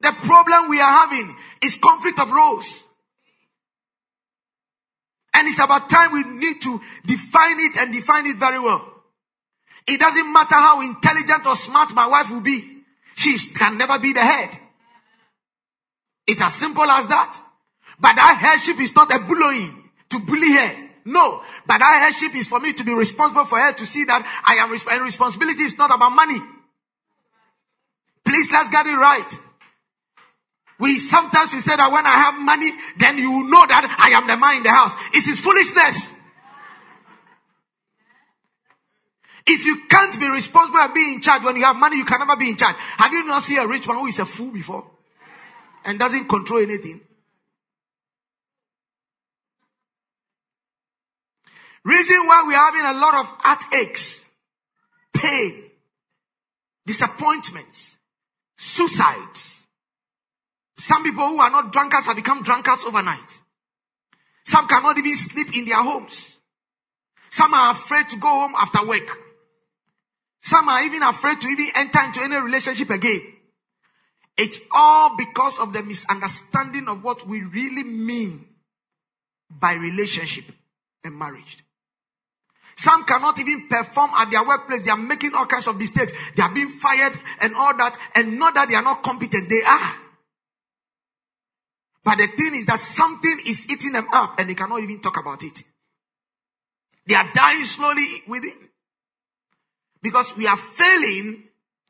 The 0.00 0.12
problem 0.12 0.68
we 0.68 0.80
are 0.80 1.06
having 1.06 1.36
is 1.62 1.78
conflict 1.78 2.18
of 2.18 2.30
roles. 2.30 2.82
And 5.36 5.48
it's 5.48 5.58
about 5.58 5.90
time 5.90 6.12
we 6.12 6.24
need 6.24 6.62
to 6.62 6.80
define 7.04 7.60
it 7.60 7.76
and 7.76 7.92
define 7.92 8.26
it 8.26 8.36
very 8.36 8.58
well. 8.58 8.90
It 9.86 10.00
doesn't 10.00 10.32
matter 10.32 10.54
how 10.54 10.80
intelligent 10.80 11.46
or 11.46 11.54
smart 11.56 11.92
my 11.94 12.06
wife 12.06 12.30
will 12.30 12.40
be. 12.40 12.78
She 13.14 13.38
can 13.50 13.76
never 13.76 13.98
be 13.98 14.14
the 14.14 14.20
head. 14.20 14.58
It's 16.26 16.40
as 16.40 16.54
simple 16.54 16.84
as 16.84 17.06
that. 17.08 17.38
But 18.00 18.16
that 18.16 18.38
headship 18.40 18.80
is 18.80 18.94
not 18.94 19.14
a 19.14 19.18
bullying 19.18 19.90
to 20.08 20.18
bully 20.20 20.52
her. 20.52 20.88
No. 21.04 21.42
But 21.66 21.78
that 21.78 22.10
headship 22.10 22.34
is 22.34 22.48
for 22.48 22.58
me 22.58 22.72
to 22.72 22.82
be 22.82 22.94
responsible 22.94 23.44
for 23.44 23.58
her 23.58 23.74
to 23.74 23.86
see 23.86 24.04
that 24.04 24.22
I 24.44 24.54
am, 24.54 24.72
and 24.72 25.04
responsibility 25.04 25.64
is 25.64 25.76
not 25.76 25.94
about 25.94 26.10
money. 26.10 26.40
Please 28.24 28.50
let's 28.50 28.70
get 28.70 28.86
it 28.86 28.96
right. 28.96 29.38
We 30.78 30.98
sometimes 30.98 31.52
we 31.52 31.60
say 31.60 31.76
that 31.76 31.90
when 31.90 32.04
I 32.06 32.10
have 32.10 32.38
money, 32.38 32.70
then 32.98 33.16
you 33.18 33.44
know 33.48 33.66
that 33.66 33.96
I 33.98 34.10
am 34.10 34.26
the 34.26 34.36
man 34.36 34.56
in 34.58 34.62
the 34.62 34.70
house. 34.70 34.92
It 35.14 35.26
is 35.26 35.40
foolishness. 35.40 36.10
If 39.46 39.64
you 39.64 39.86
can't 39.88 40.18
be 40.18 40.28
responsible 40.28 40.80
and 40.80 40.92
be 40.92 41.14
in 41.14 41.20
charge 41.20 41.44
when 41.44 41.56
you 41.56 41.64
have 41.64 41.76
money, 41.76 41.96
you 41.96 42.04
can 42.04 42.18
never 42.18 42.36
be 42.36 42.50
in 42.50 42.56
charge. 42.56 42.74
Have 42.76 43.12
you 43.12 43.24
not 43.24 43.42
seen 43.42 43.58
a 43.58 43.66
rich 43.66 43.86
man 43.86 43.98
who 43.98 44.06
is 44.06 44.18
a 44.18 44.26
fool 44.26 44.50
before 44.50 44.84
and 45.84 45.98
doesn't 45.98 46.28
control 46.28 46.60
anything? 46.60 47.00
Reason 51.84 52.26
why 52.26 52.42
we're 52.44 52.56
having 52.56 52.84
a 52.84 53.00
lot 53.00 53.14
of 53.14 53.26
heartaches, 53.38 54.20
pain, 55.14 55.70
disappointments, 56.84 57.96
suicides, 58.56 59.55
some 60.78 61.02
people 61.02 61.26
who 61.26 61.40
are 61.40 61.50
not 61.50 61.72
drunkards 61.72 62.06
have 62.06 62.16
become 62.16 62.42
drunkards 62.42 62.84
overnight. 62.84 63.40
Some 64.44 64.68
cannot 64.68 64.98
even 64.98 65.16
sleep 65.16 65.56
in 65.56 65.64
their 65.64 65.82
homes. 65.82 66.38
Some 67.30 67.52
are 67.54 67.72
afraid 67.72 68.08
to 68.10 68.16
go 68.16 68.28
home 68.28 68.54
after 68.56 68.86
work. 68.86 69.18
Some 70.40 70.68
are 70.68 70.82
even 70.84 71.02
afraid 71.02 71.40
to 71.40 71.48
even 71.48 71.66
enter 71.74 72.02
into 72.02 72.22
any 72.22 72.36
relationship 72.36 72.90
again. 72.90 73.20
It's 74.36 74.60
all 74.70 75.16
because 75.16 75.58
of 75.58 75.72
the 75.72 75.82
misunderstanding 75.82 76.88
of 76.88 77.02
what 77.02 77.26
we 77.26 77.42
really 77.42 77.82
mean 77.82 78.46
by 79.50 79.74
relationship 79.74 80.44
and 81.02 81.18
marriage. 81.18 81.58
Some 82.76 83.04
cannot 83.04 83.38
even 83.38 83.68
perform 83.68 84.10
at 84.14 84.30
their 84.30 84.46
workplace. 84.46 84.82
They 84.82 84.90
are 84.90 84.96
making 84.98 85.34
all 85.34 85.46
kinds 85.46 85.66
of 85.66 85.78
mistakes. 85.78 86.12
They 86.36 86.42
are 86.42 86.52
being 86.52 86.68
fired 86.68 87.18
and 87.40 87.56
all 87.56 87.74
that. 87.76 87.98
And 88.14 88.38
not 88.38 88.54
that 88.54 88.68
they 88.68 88.74
are 88.74 88.82
not 88.82 89.02
competent. 89.02 89.48
They 89.48 89.62
are. 89.62 89.94
But 92.06 92.18
the 92.18 92.28
thing 92.28 92.54
is 92.54 92.66
that 92.66 92.78
something 92.78 93.40
is 93.48 93.68
eating 93.68 93.90
them 93.90 94.06
up 94.12 94.38
and 94.38 94.48
they 94.48 94.54
cannot 94.54 94.80
even 94.80 95.00
talk 95.00 95.18
about 95.18 95.42
it. 95.42 95.64
They 97.04 97.16
are 97.16 97.28
dying 97.34 97.64
slowly 97.64 98.22
within. 98.28 98.54
Because 100.00 100.36
we 100.36 100.46
are 100.46 100.56
failing 100.56 101.42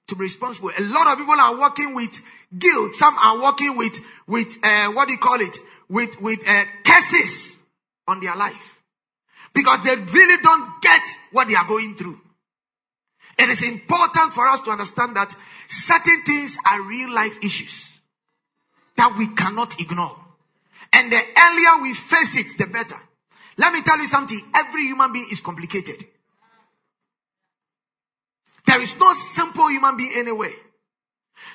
to 0.06 0.16
be 0.16 0.22
responsible. 0.22 0.70
A 0.70 0.80
lot 0.84 1.06
of 1.08 1.18
people 1.18 1.38
are 1.38 1.60
working 1.60 1.94
with 1.94 2.22
guilt. 2.58 2.94
Some 2.94 3.14
are 3.18 3.42
working 3.42 3.76
with, 3.76 4.00
with, 4.26 4.56
uh, 4.62 4.86
what 4.92 5.08
do 5.08 5.12
you 5.12 5.18
call 5.18 5.38
it? 5.38 5.58
With, 5.90 6.18
with, 6.22 6.40
uh, 6.48 6.64
curses 6.82 7.58
on 8.08 8.20
their 8.20 8.36
life. 8.36 8.80
Because 9.52 9.82
they 9.82 9.96
really 9.96 10.42
don't 10.42 10.80
get 10.80 11.02
what 11.32 11.46
they 11.46 11.56
are 11.56 11.68
going 11.68 11.94
through. 11.94 12.18
It 13.38 13.50
is 13.50 13.62
important 13.62 14.32
for 14.32 14.48
us 14.48 14.62
to 14.62 14.70
understand 14.70 15.14
that 15.16 15.34
certain 15.68 16.22
things 16.22 16.56
are 16.66 16.80
real 16.80 17.12
life 17.12 17.36
issues 17.44 17.95
that 18.96 19.14
we 19.16 19.28
cannot 19.28 19.80
ignore. 19.80 20.16
And 20.92 21.12
the 21.12 21.16
earlier 21.18 21.82
we 21.82 21.94
face 21.94 22.36
it, 22.38 22.58
the 22.58 22.66
better. 22.66 22.96
Let 23.58 23.72
me 23.72 23.82
tell 23.82 23.98
you 23.98 24.06
something. 24.06 24.40
Every 24.54 24.82
human 24.84 25.12
being 25.12 25.28
is 25.30 25.40
complicated. 25.40 26.04
There 28.66 28.80
is 28.80 28.98
no 28.98 29.12
simple 29.12 29.68
human 29.68 29.96
being 29.96 30.12
anyway. 30.16 30.52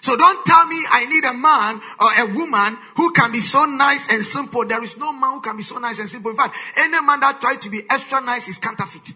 So 0.02 0.16
don't 0.16 0.46
tell 0.46 0.66
me 0.68 0.84
I 0.90 1.06
need 1.06 1.24
a 1.26 1.34
man 1.34 1.82
or 2.00 2.14
a 2.14 2.36
woman 2.36 2.78
who 2.96 3.12
can 3.12 3.32
be 3.32 3.40
so 3.40 3.66
nice 3.66 4.08
and 4.10 4.24
simple. 4.24 4.66
There 4.66 4.82
is 4.84 4.98
no 4.98 5.12
man 5.12 5.34
who 5.34 5.42
can 5.42 5.58
be 5.58 5.64
so 5.64 5.78
nice 5.78 6.00
and 6.00 6.10
simple. 6.10 6.32
In 6.32 6.38
fact, 6.38 6.56
any 6.76 7.02
man 7.02 7.20
that 7.20 7.42
tries 7.42 7.58
to 7.60 7.70
be 7.70 7.84
extra 7.90 8.22
nice 8.22 8.48
is 8.48 8.58
counterfeit. 8.58 9.14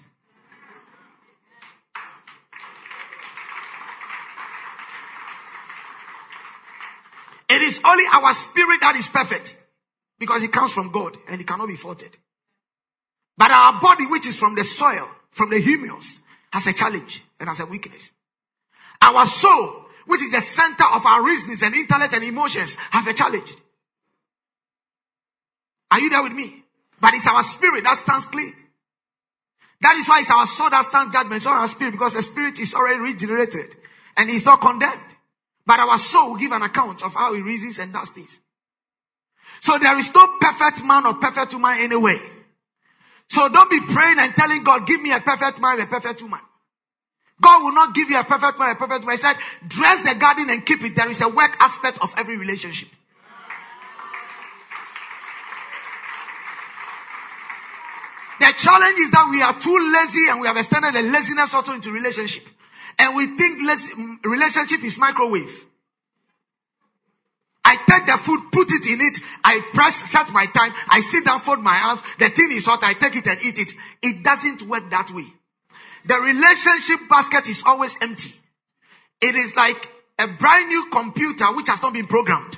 It 7.49 7.61
is 7.61 7.79
only 7.85 8.03
our 8.11 8.33
spirit 8.33 8.81
that 8.81 8.95
is 8.95 9.07
perfect 9.07 9.57
because 10.19 10.43
it 10.43 10.51
comes 10.51 10.71
from 10.71 10.91
God 10.91 11.17
and 11.27 11.39
it 11.39 11.47
cannot 11.47 11.67
be 11.67 11.75
faulted. 11.75 12.15
But 13.37 13.51
our 13.51 13.79
body, 13.81 14.05
which 14.07 14.25
is 14.25 14.37
from 14.37 14.55
the 14.55 14.63
soil, 14.63 15.07
from 15.29 15.49
the 15.49 15.59
humus, 15.59 16.19
has 16.51 16.67
a 16.67 16.73
challenge 16.73 17.23
and 17.39 17.49
has 17.49 17.59
a 17.59 17.65
weakness. 17.65 18.11
Our 19.01 19.25
soul, 19.27 19.85
which 20.05 20.21
is 20.21 20.31
the 20.31 20.41
center 20.41 20.85
of 20.85 21.05
our 21.05 21.23
reasonings 21.23 21.61
and 21.61 21.75
intellect 21.75 22.13
and 22.13 22.23
emotions, 22.23 22.75
have 22.91 23.07
a 23.07 23.13
challenge. 23.13 23.53
Are 25.91 25.99
you 25.99 26.09
there 26.09 26.23
with 26.23 26.33
me? 26.33 26.63
But 26.99 27.13
it's 27.13 27.27
our 27.27 27.43
spirit 27.43 27.83
that 27.83 27.97
stands 27.97 28.25
clean. 28.25 28.53
That 29.81 29.97
is 29.97 30.07
why 30.07 30.21
it's 30.21 30.31
our 30.31 30.47
soul 30.47 30.69
that 30.69 30.85
stands 30.85 31.13
judgment, 31.13 31.35
it's 31.35 31.45
not 31.45 31.59
our 31.59 31.67
spirit, 31.67 31.91
because 31.91 32.13
the 32.13 32.23
spirit 32.23 32.57
is 32.59 32.73
already 32.73 32.99
regenerated 32.99 33.75
and 34.17 34.29
is 34.29 34.45
not 34.45 34.61
condemned. 34.61 35.01
But 35.65 35.79
our 35.79 35.97
soul 35.97 36.31
will 36.31 36.37
give 36.37 36.51
an 36.51 36.61
account 36.61 37.03
of 37.03 37.13
how 37.13 37.33
he 37.33 37.41
reasons 37.41 37.79
and 37.79 37.91
does 37.91 38.09
things. 38.09 38.39
So 39.61 39.79
there 39.79 39.97
is 39.97 40.13
no 40.13 40.37
perfect 40.39 40.83
man 40.83 41.05
or 41.05 41.15
perfect 41.15 41.53
woman 41.53 41.77
anyway. 41.79 42.19
So 43.29 43.49
don't 43.49 43.69
be 43.69 43.79
praying 43.79 44.17
and 44.19 44.33
telling 44.35 44.63
God, 44.63 44.85
give 44.85 45.01
me 45.01 45.11
a 45.11 45.19
perfect 45.19 45.59
man, 45.59 45.79
a 45.81 45.87
perfect 45.87 46.21
woman. 46.21 46.39
God 47.41 47.63
will 47.63 47.73
not 47.73 47.95
give 47.95 48.09
you 48.09 48.19
a 48.19 48.23
perfect 48.23 48.59
man, 48.59 48.71
a 48.71 48.75
perfect 48.75 49.01
woman. 49.01 49.15
He 49.15 49.17
said, 49.17 49.35
dress 49.67 50.07
the 50.07 50.15
garden 50.19 50.49
and 50.49 50.65
keep 50.65 50.83
it. 50.83 50.95
There 50.95 51.09
is 51.09 51.21
a 51.21 51.29
work 51.29 51.57
aspect 51.59 51.97
of 52.01 52.13
every 52.15 52.37
relationship. 52.37 52.89
The 58.39 58.53
challenge 58.57 58.99
is 58.99 59.11
that 59.11 59.27
we 59.31 59.41
are 59.41 59.57
too 59.59 59.93
lazy 59.93 60.29
and 60.29 60.41
we 60.41 60.47
have 60.47 60.57
extended 60.57 60.93
the 60.93 61.01
laziness 61.01 61.53
also 61.53 61.73
into 61.73 61.91
relationship. 61.91 62.47
And 62.97 63.15
we 63.15 63.37
think 63.37 63.59
relationship 64.23 64.83
is 64.83 64.97
microwave. 64.97 65.65
I 67.63 67.77
take 67.87 68.05
the 68.05 68.17
food, 68.17 68.51
put 68.51 68.67
it 68.71 68.85
in 68.85 69.01
it, 69.01 69.19
I 69.43 69.59
press, 69.73 69.95
set 69.95 70.31
my 70.31 70.45
time, 70.45 70.71
I 70.87 71.01
sit 71.01 71.25
down, 71.25 71.39
fold 71.39 71.61
my 71.61 71.75
arms, 71.75 72.01
the 72.19 72.29
thing 72.29 72.51
is 72.51 72.65
hot, 72.65 72.83
I 72.83 72.93
take 72.93 73.15
it 73.15 73.27
and 73.27 73.43
eat 73.43 73.57
it. 73.57 73.73
It 74.03 74.23
doesn't 74.23 74.61
work 74.61 74.89
that 74.91 75.09
way. 75.11 75.25
The 76.05 76.15
relationship 76.15 77.09
basket 77.09 77.49
is 77.49 77.63
always 77.65 77.97
empty. 78.01 78.33
It 79.19 79.33
is 79.33 79.55
like 79.55 79.89
a 80.19 80.27
brand 80.27 80.69
new 80.69 80.89
computer 80.91 81.45
which 81.55 81.67
has 81.67 81.81
not 81.81 81.93
been 81.93 82.05
programmed. 82.05 82.57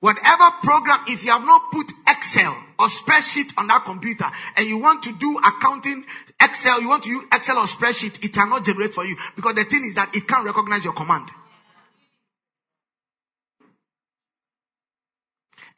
Whatever 0.00 0.50
program, 0.62 1.00
if 1.06 1.24
you 1.24 1.30
have 1.30 1.44
not 1.44 1.70
put 1.70 1.92
Excel 2.08 2.56
or 2.78 2.86
spreadsheet 2.86 3.52
on 3.56 3.68
that 3.68 3.84
computer 3.84 4.26
and 4.56 4.66
you 4.66 4.78
want 4.78 5.02
to 5.04 5.12
do 5.16 5.38
accounting, 5.38 6.04
Excel, 6.42 6.80
you 6.80 6.88
want 6.88 7.04
to 7.04 7.10
use 7.10 7.24
Excel 7.32 7.58
or 7.58 7.64
spreadsheet, 7.64 8.24
it 8.24 8.32
cannot 8.32 8.64
generate 8.64 8.92
for 8.92 9.04
you 9.04 9.16
because 9.36 9.54
the 9.54 9.64
thing 9.64 9.84
is 9.84 9.94
that 9.94 10.14
it 10.14 10.26
can't 10.26 10.44
recognize 10.44 10.84
your 10.84 10.92
command. 10.92 11.28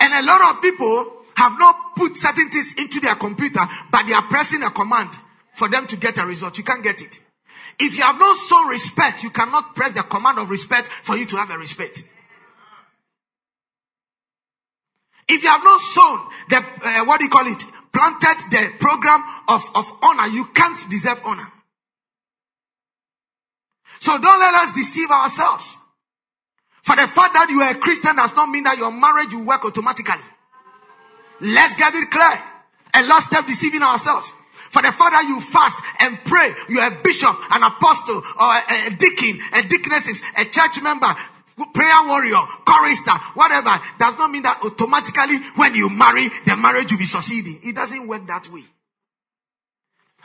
And 0.00 0.12
a 0.12 0.26
lot 0.26 0.54
of 0.54 0.62
people 0.62 1.12
have 1.36 1.58
not 1.58 1.96
put 1.96 2.16
certain 2.16 2.50
things 2.50 2.74
into 2.78 3.00
their 3.00 3.14
computer, 3.14 3.60
but 3.90 4.06
they 4.06 4.12
are 4.12 4.22
pressing 4.22 4.62
a 4.62 4.70
command 4.70 5.10
for 5.54 5.68
them 5.68 5.86
to 5.86 5.96
get 5.96 6.18
a 6.18 6.26
result. 6.26 6.56
You 6.58 6.64
can't 6.64 6.82
get 6.82 7.00
it. 7.00 7.20
If 7.78 7.96
you 7.96 8.02
have 8.02 8.18
not 8.18 8.36
shown 8.38 8.68
respect, 8.68 9.22
you 9.22 9.30
cannot 9.30 9.74
press 9.74 9.92
the 9.92 10.02
command 10.02 10.38
of 10.38 10.50
respect 10.50 10.88
for 11.02 11.16
you 11.16 11.26
to 11.26 11.36
have 11.36 11.50
a 11.50 11.58
respect. 11.58 12.02
If 15.28 15.42
you 15.42 15.48
have 15.48 15.64
not 15.64 15.80
sown 15.80 16.20
the, 16.50 16.56
uh, 16.56 17.04
what 17.04 17.18
do 17.18 17.24
you 17.24 17.30
call 17.30 17.46
it? 17.46 17.64
Planted 17.94 18.50
the 18.50 18.72
program 18.78 19.22
of, 19.48 19.62
of 19.74 19.90
honor, 20.02 20.26
you 20.26 20.46
can't 20.46 20.78
deserve 20.90 21.20
honor. 21.24 21.46
So 24.00 24.18
don't 24.18 24.40
let 24.40 24.54
us 24.54 24.74
deceive 24.74 25.10
ourselves. 25.10 25.76
For 26.82 26.96
the 26.96 27.06
fact 27.06 27.32
that 27.34 27.48
you 27.48 27.62
are 27.62 27.70
a 27.70 27.74
Christian 27.76 28.16
does 28.16 28.34
not 28.34 28.50
mean 28.50 28.64
that 28.64 28.76
your 28.76 28.90
marriage 28.90 29.32
will 29.32 29.44
work 29.44 29.64
automatically. 29.64 30.20
Let's 31.40 31.76
get 31.76 31.94
it 31.94 32.10
clear. 32.10 32.42
And 32.92 33.08
last 33.08 33.28
step 33.28 33.46
deceiving 33.46 33.82
ourselves. 33.82 34.32
For 34.70 34.82
the 34.82 34.90
fact 34.90 35.12
that 35.12 35.24
you 35.28 35.40
fast 35.40 35.78
and 36.00 36.18
pray, 36.24 36.52
you're 36.68 36.84
a 36.84 37.00
bishop, 37.02 37.36
an 37.50 37.62
apostle, 37.62 38.16
or 38.18 38.58
a, 38.58 38.88
a 38.88 38.90
deacon, 38.90 39.40
a 39.54 39.62
deaconess, 39.62 40.20
a 40.36 40.44
church 40.44 40.82
member, 40.82 41.16
prayer 41.72 42.06
warrior, 42.06 42.42
chorister, 42.66 43.12
whatever, 43.34 43.80
does 43.98 44.16
not 44.18 44.30
mean 44.30 44.42
that 44.42 44.60
automatically 44.64 45.38
when 45.56 45.74
you 45.74 45.88
marry, 45.88 46.28
the 46.44 46.56
marriage 46.56 46.90
will 46.90 46.98
be 46.98 47.06
succeeding. 47.06 47.60
It 47.62 47.74
doesn't 47.74 48.06
work 48.06 48.26
that 48.26 48.50
way. 48.50 48.64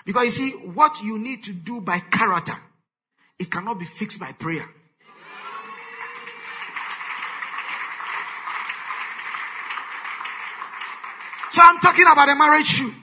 Because 0.05 0.25
you 0.25 0.31
see, 0.31 0.51
what 0.51 1.01
you 1.03 1.19
need 1.19 1.43
to 1.43 1.53
do 1.53 1.81
by 1.81 1.99
character, 1.99 2.57
it 3.37 3.51
cannot 3.51 3.79
be 3.79 3.85
fixed 3.85 4.19
by 4.19 4.31
prayer. 4.31 4.67
So 11.51 11.61
I'm 11.63 11.79
talking 11.79 12.05
about 12.11 12.29
a 12.29 12.35
marriage 12.35 12.67
shoe. 12.67 12.93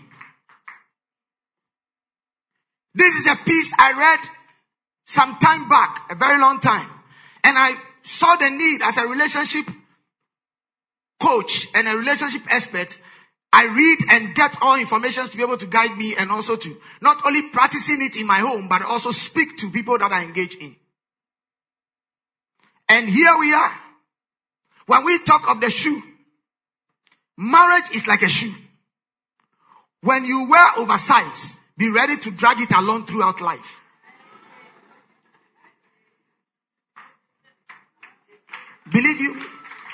This 2.94 3.14
is 3.16 3.26
a 3.26 3.36
piece 3.36 3.72
I 3.78 3.92
read 3.92 4.30
some 5.04 5.38
time 5.38 5.68
back, 5.68 6.10
a 6.10 6.14
very 6.14 6.40
long 6.40 6.60
time. 6.60 6.88
And 7.44 7.56
I 7.58 7.76
saw 8.06 8.36
the 8.36 8.48
need 8.48 8.82
as 8.82 8.96
a 8.96 9.06
relationship 9.06 9.66
coach 11.20 11.66
and 11.74 11.88
a 11.88 11.96
relationship 11.96 12.42
expert. 12.48 12.98
I 13.52 13.66
read 13.66 13.98
and 14.10 14.34
get 14.34 14.56
all 14.60 14.78
information 14.78 15.26
to 15.26 15.36
be 15.36 15.42
able 15.42 15.56
to 15.56 15.66
guide 15.66 15.96
me 15.96 16.14
and 16.16 16.30
also 16.30 16.56
to 16.56 16.76
not 17.00 17.24
only 17.26 17.42
practicing 17.48 18.02
it 18.02 18.16
in 18.16 18.26
my 18.26 18.38
home, 18.38 18.68
but 18.68 18.82
also 18.82 19.10
speak 19.10 19.56
to 19.58 19.70
people 19.70 19.98
that 19.98 20.12
I 20.12 20.24
engage 20.24 20.54
in. 20.56 20.76
And 22.88 23.08
here 23.08 23.36
we 23.38 23.52
are. 23.52 23.72
When 24.86 25.04
we 25.04 25.18
talk 25.24 25.50
of 25.50 25.60
the 25.60 25.70
shoe, 25.70 26.00
marriage 27.36 27.90
is 27.94 28.06
like 28.06 28.22
a 28.22 28.28
shoe. 28.28 28.54
When 30.02 30.24
you 30.24 30.48
wear 30.48 30.78
oversized, 30.78 31.56
be 31.76 31.90
ready 31.90 32.16
to 32.18 32.30
drag 32.30 32.60
it 32.60 32.70
along 32.76 33.06
throughout 33.06 33.40
life. 33.40 33.80
Believe 38.92 39.20
you? 39.20 39.42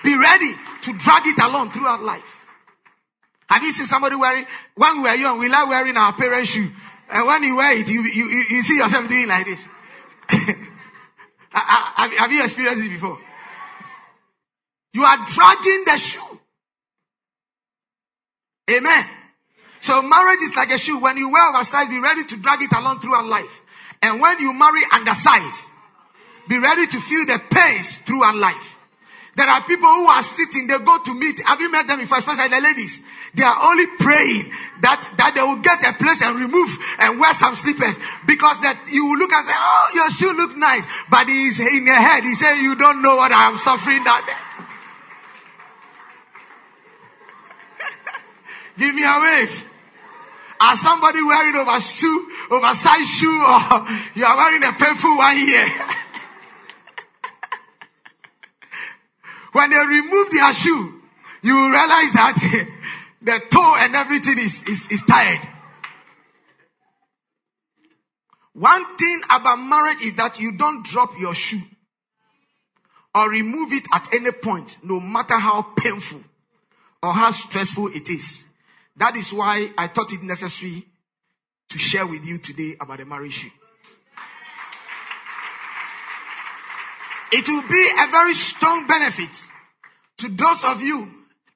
Be 0.05 0.19
ready 0.19 0.53
to 0.83 0.93
drag 0.99 1.27
it 1.27 1.39
along 1.41 1.71
throughout 1.71 2.03
life. 2.03 2.41
Have 3.49 3.63
you 3.63 3.73
seen 3.73 3.87
somebody 3.87 4.17
wearing, 4.17 4.47
when 4.75 5.03
we 5.03 5.09
were 5.09 5.15
young, 5.15 5.39
we 5.39 5.49
like 5.49 5.69
wearing 5.69 5.97
our 5.97 6.13
parents' 6.13 6.51
shoe. 6.51 6.71
And 7.11 7.27
when 7.27 7.43
you 7.43 7.57
wear 7.57 7.79
it, 7.79 7.89
you, 7.89 8.03
you, 8.03 8.45
you 8.49 8.63
see 8.63 8.79
yourself 8.79 9.09
doing 9.09 9.29
like 9.29 9.45
this. 9.45 9.69
have, 11.51 12.33
you 12.33 12.43
experienced 12.43 12.85
it 12.85 12.89
before? 12.89 13.19
You 14.95 15.05
are 15.05 15.19
dragging 15.27 15.85
the 15.85 15.97
shoe. 15.99 16.41
Amen. 18.71 19.07
So 19.81 20.01
marriage 20.01 20.41
is 20.43 20.55
like 20.55 20.71
a 20.71 20.79
shoe. 20.79 20.99
When 21.01 21.17
you 21.17 21.31
wear 21.31 21.49
oversized, 21.51 21.91
be 21.91 21.99
ready 21.99 22.25
to 22.25 22.37
drag 22.37 22.63
it 22.63 22.73
along 22.73 23.01
throughout 23.01 23.27
life. 23.27 23.61
And 24.01 24.21
when 24.21 24.39
you 24.39 24.53
marry 24.53 24.83
undersized, 24.93 25.67
be 26.49 26.59
ready 26.59 26.87
to 26.87 27.01
feel 27.01 27.27
the 27.27 27.41
pains 27.51 27.97
throughout 27.97 28.37
life. 28.37 28.72
There 29.35 29.49
are 29.49 29.63
people 29.63 29.89
who 29.89 30.07
are 30.07 30.23
sitting, 30.23 30.67
they 30.67 30.79
go 30.79 30.99
to 30.99 31.15
meet. 31.15 31.41
Have 31.47 31.61
you 31.61 31.73
met 31.73 31.87
them 31.87 32.01
before? 32.01 32.19
Especially 32.19 32.49
the 32.49 32.61
ladies. 32.61 33.01
They 33.35 33.43
are 33.43 33.71
only 33.71 33.87
praying 33.99 34.53
that, 34.83 35.09
that 35.17 35.35
they 35.35 35.41
will 35.41 35.57
get 35.65 35.81
a 35.89 35.97
place 35.97 36.21
and 36.21 36.37
remove 36.37 36.69
and 36.99 37.19
wear 37.19 37.33
some 37.33 37.55
slippers. 37.55 37.97
Because 38.27 38.61
that 38.61 38.77
you 38.93 39.07
will 39.07 39.17
look 39.17 39.33
and 39.33 39.47
say, 39.47 39.55
oh, 39.57 39.91
your 39.95 40.11
shoe 40.11 40.37
look 40.37 40.55
nice. 40.59 40.85
But 41.11 41.29
he's 41.29 41.59
in 41.61 41.87
your 41.87 41.97
head. 41.97 42.25
He 42.25 42.35
said, 42.35 42.61
you 42.61 42.77
don't 42.77 43.01
know 43.01 43.17
what 43.17 43.33
I'm 43.33 43.57
suffering 43.57 44.05
that 44.05 44.21
day. 44.29 44.37
Give 48.85 48.95
me 48.95 49.03
a 49.03 49.17
wave. 49.17 49.71
Are 50.61 50.77
somebody 50.77 51.23
wearing 51.23 51.57
over 51.57 51.81
shoe, 51.81 52.29
oversized 52.51 53.09
shoe, 53.09 53.33
or 53.33 53.89
you 54.15 54.25
are 54.29 54.37
wearing 54.37 54.63
a 54.63 54.73
painful 54.77 55.17
one 55.17 55.37
here? 55.37 55.67
when 59.53 59.71
they 59.71 59.77
remove 59.77 60.31
their 60.31 60.53
shoe, 60.53 61.01
you 61.43 61.55
will 61.55 61.71
realize 61.71 62.13
that 62.13 62.69
the 63.23 63.43
toe 63.51 63.77
and 63.79 63.95
everything 63.95 64.39
is, 64.39 64.63
is, 64.65 64.89
is 64.91 65.03
tired. 65.03 65.47
One 68.55 68.97
thing 68.97 69.23
about 69.31 69.57
marriage 69.57 70.03
is 70.03 70.15
that 70.15 70.39
you 70.39 70.57
don't 70.57 70.85
drop 70.85 71.19
your 71.19 71.35
shoe 71.35 71.63
or 73.15 73.31
remove 73.31 73.73
it 73.73 73.85
at 73.93 74.13
any 74.15 74.31
point, 74.31 74.79
no 74.83 75.01
matter 75.01 75.39
how 75.39 75.63
painful 75.63 76.21
or 77.03 77.13
how 77.13 77.31
stressful 77.31 77.89
it 77.89 78.09
is. 78.09 78.45
That 78.97 79.17
is 79.17 79.33
why 79.33 79.71
I 79.77 79.89
thought 79.89 80.13
it 80.13 80.23
necessary 80.23 80.87
to 81.71 81.79
share 81.79 82.07
with 82.07 82.27
you 82.27 82.39
today 82.39 82.77
about 82.81 82.99
the 82.99 83.07
marriage 83.07 83.33
shoe. 83.33 83.51
It 87.33 87.49
will 87.49 87.63
be 87.63 87.91
a 87.99 88.11
very 88.11 88.35
strong 88.35 88.87
benefit 88.87 89.31
to 90.19 90.29
those 90.29 90.65
of 90.65 90.83
you 90.83 91.11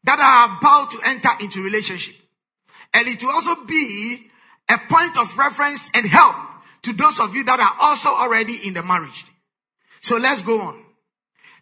that 0.05 0.19
are 0.19 0.59
about 0.59 0.91
to 0.93 1.01
enter 1.05 1.31
into 1.41 1.63
relationship. 1.63 2.15
And 2.95 3.07
it 3.09 3.23
will 3.23 3.31
also 3.31 3.65
be 3.67 4.31
a 4.69 4.79
point 4.89 5.19
of 5.19 5.37
reference 5.37 5.91
and 5.95 6.07
help 6.07 6.35
to 6.83 6.93
those 6.95 7.21
of 7.21 7.35
you 7.35 7.45
that 7.45 7.61
are 7.61 7.77
also 7.79 8.09
already 8.09 8.67
in 8.67 8.73
the 8.73 8.83
marriage. 8.83 9.27
So 10.01 10.17
let's 10.17 10.43
go 10.43 10.61
on. 10.61 10.83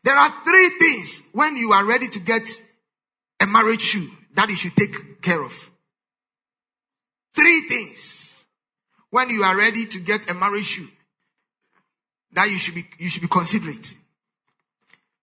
There 0.05 0.14
are 0.14 0.33
three 0.44 0.70
things 0.79 1.22
when 1.33 1.57
you 1.57 1.72
are 1.72 1.85
ready 1.85 2.09
to 2.09 2.20
get 2.20 2.48
a 3.40 3.46
marriage 3.46 3.81
shoe 3.81 4.11
that 4.35 4.48
you 4.48 4.57
should 4.57 4.77
take 4.77 5.22
care 5.22 5.42
of. 5.42 5.70
Three 7.35 7.62
things 7.68 8.35
when 9.11 9.31
you 9.31 9.42
are 9.42 9.57
ready 9.57 9.87
to 9.87 9.98
get 9.98 10.31
a 10.31 10.35
marriage 10.35 10.66
shoe 10.66 10.88
that 12.33 12.50
you 12.50 12.59
should 12.59 12.74
be, 12.74 12.87
you 12.98 13.09
should 13.09 13.22
be 13.22 13.29
considerate. 13.29 13.94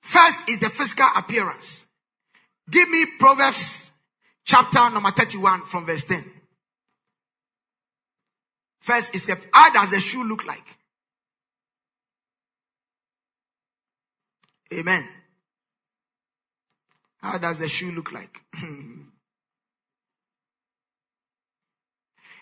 First 0.02 0.50
is 0.50 0.60
the 0.60 0.70
physical 0.70 1.08
appearance. 1.16 1.86
Give 2.70 2.90
me 2.90 3.06
Proverbs 3.20 3.92
chapter 4.44 4.90
number 4.90 5.12
31 5.12 5.66
from 5.66 5.86
verse 5.86 6.04
10. 6.06 6.26
First 8.80 9.14
is 9.16 9.26
the, 9.26 9.38
how 9.54 9.72
does 9.72 9.92
the 9.92 10.00
shoe 10.00 10.24
look 10.24 10.46
like? 10.46 10.78
Amen. 14.74 15.08
How 17.18 17.38
does 17.38 17.60
the 17.60 17.68
shoe 17.68 17.92
look 17.92 18.12
like? 18.12 18.42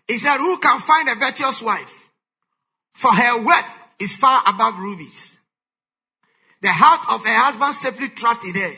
he 0.08 0.17
said, 0.17 0.38
who 0.38 0.58
can 0.60 0.80
find 0.80 1.10
a 1.10 1.15
virtuous 1.15 1.62
wife? 1.62 2.12
For 2.93 3.12
her 3.13 3.43
worth 3.43 3.65
is 4.00 4.15
far 4.15 4.41
above 4.45 4.80
rubies. 4.80 5.36
The 6.62 6.72
heart 6.72 7.02
of 7.10 7.26
her 7.26 7.34
husband 7.34 7.74
safely 7.74 8.10
trusted 8.10 8.56
her. 8.56 8.74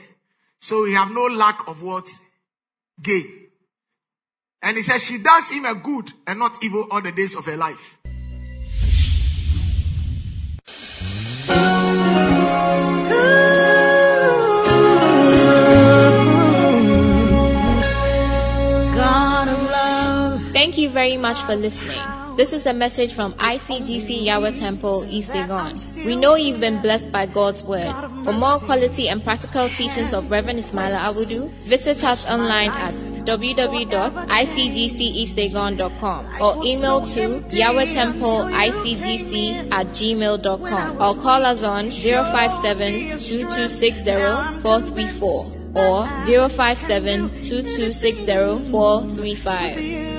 So 0.60 0.86
he 0.86 0.94
have 0.94 1.12
no 1.12 1.26
lack 1.26 1.68
of 1.68 1.82
what? 1.82 2.08
Gain. 3.02 3.48
And 4.62 4.78
he 4.78 4.84
says 4.84 5.04
she 5.04 5.18
does 5.18 5.50
him 5.50 5.66
a 5.66 5.74
good 5.74 6.12
and 6.28 6.38
not 6.38 6.64
evil 6.64 6.88
all 6.92 7.02
the 7.02 7.12
days 7.12 7.36
of 7.36 7.46
her 7.46 7.58
life. 7.58 7.98
Thank 20.54 20.78
you 20.78 20.90
very 20.90 21.18
much 21.18 21.38
for 21.40 21.56
listening. 21.56 22.11
This 22.38 22.54
is 22.54 22.66
a 22.66 22.72
message 22.74 23.14
from 23.14 23.34
ICGC 23.34 24.24
Yahweh 24.26 24.52
Temple, 24.52 25.06
East 25.10 25.32
Legon. 25.32 26.06
We 26.06 26.16
know 26.16 26.36
you've 26.36 26.60
been 26.62 26.82
blessed 26.82 27.12
by 27.12 27.26
God's 27.26 27.62
word. 27.64 27.92
For 28.24 28.32
more 28.32 28.58
quality 28.60 29.10
and 29.10 29.22
practical 29.24 29.68
teachings 29.70 30.14
of 30.14 30.30
Reverend 30.32 30.60
Ismaila 30.60 31.00
Awudu, 31.00 31.50
visit 31.68 32.02
us 32.04 32.26
online 32.30 32.70
at 32.72 32.94
www.icgceastlegon.com 33.26 36.26
or 36.42 36.56
email 36.66 37.02
to 37.02 37.42
yahwehtemple.icgc 37.52 39.72
at 39.72 39.88
gmail.com 39.88 41.02
or 41.02 41.16
call 41.22 41.46
us 41.46 41.64
on 41.64 41.90
057 41.92 42.92
2260 43.20 44.04
434 44.62 45.46
or 45.76 46.08
057 46.26 47.30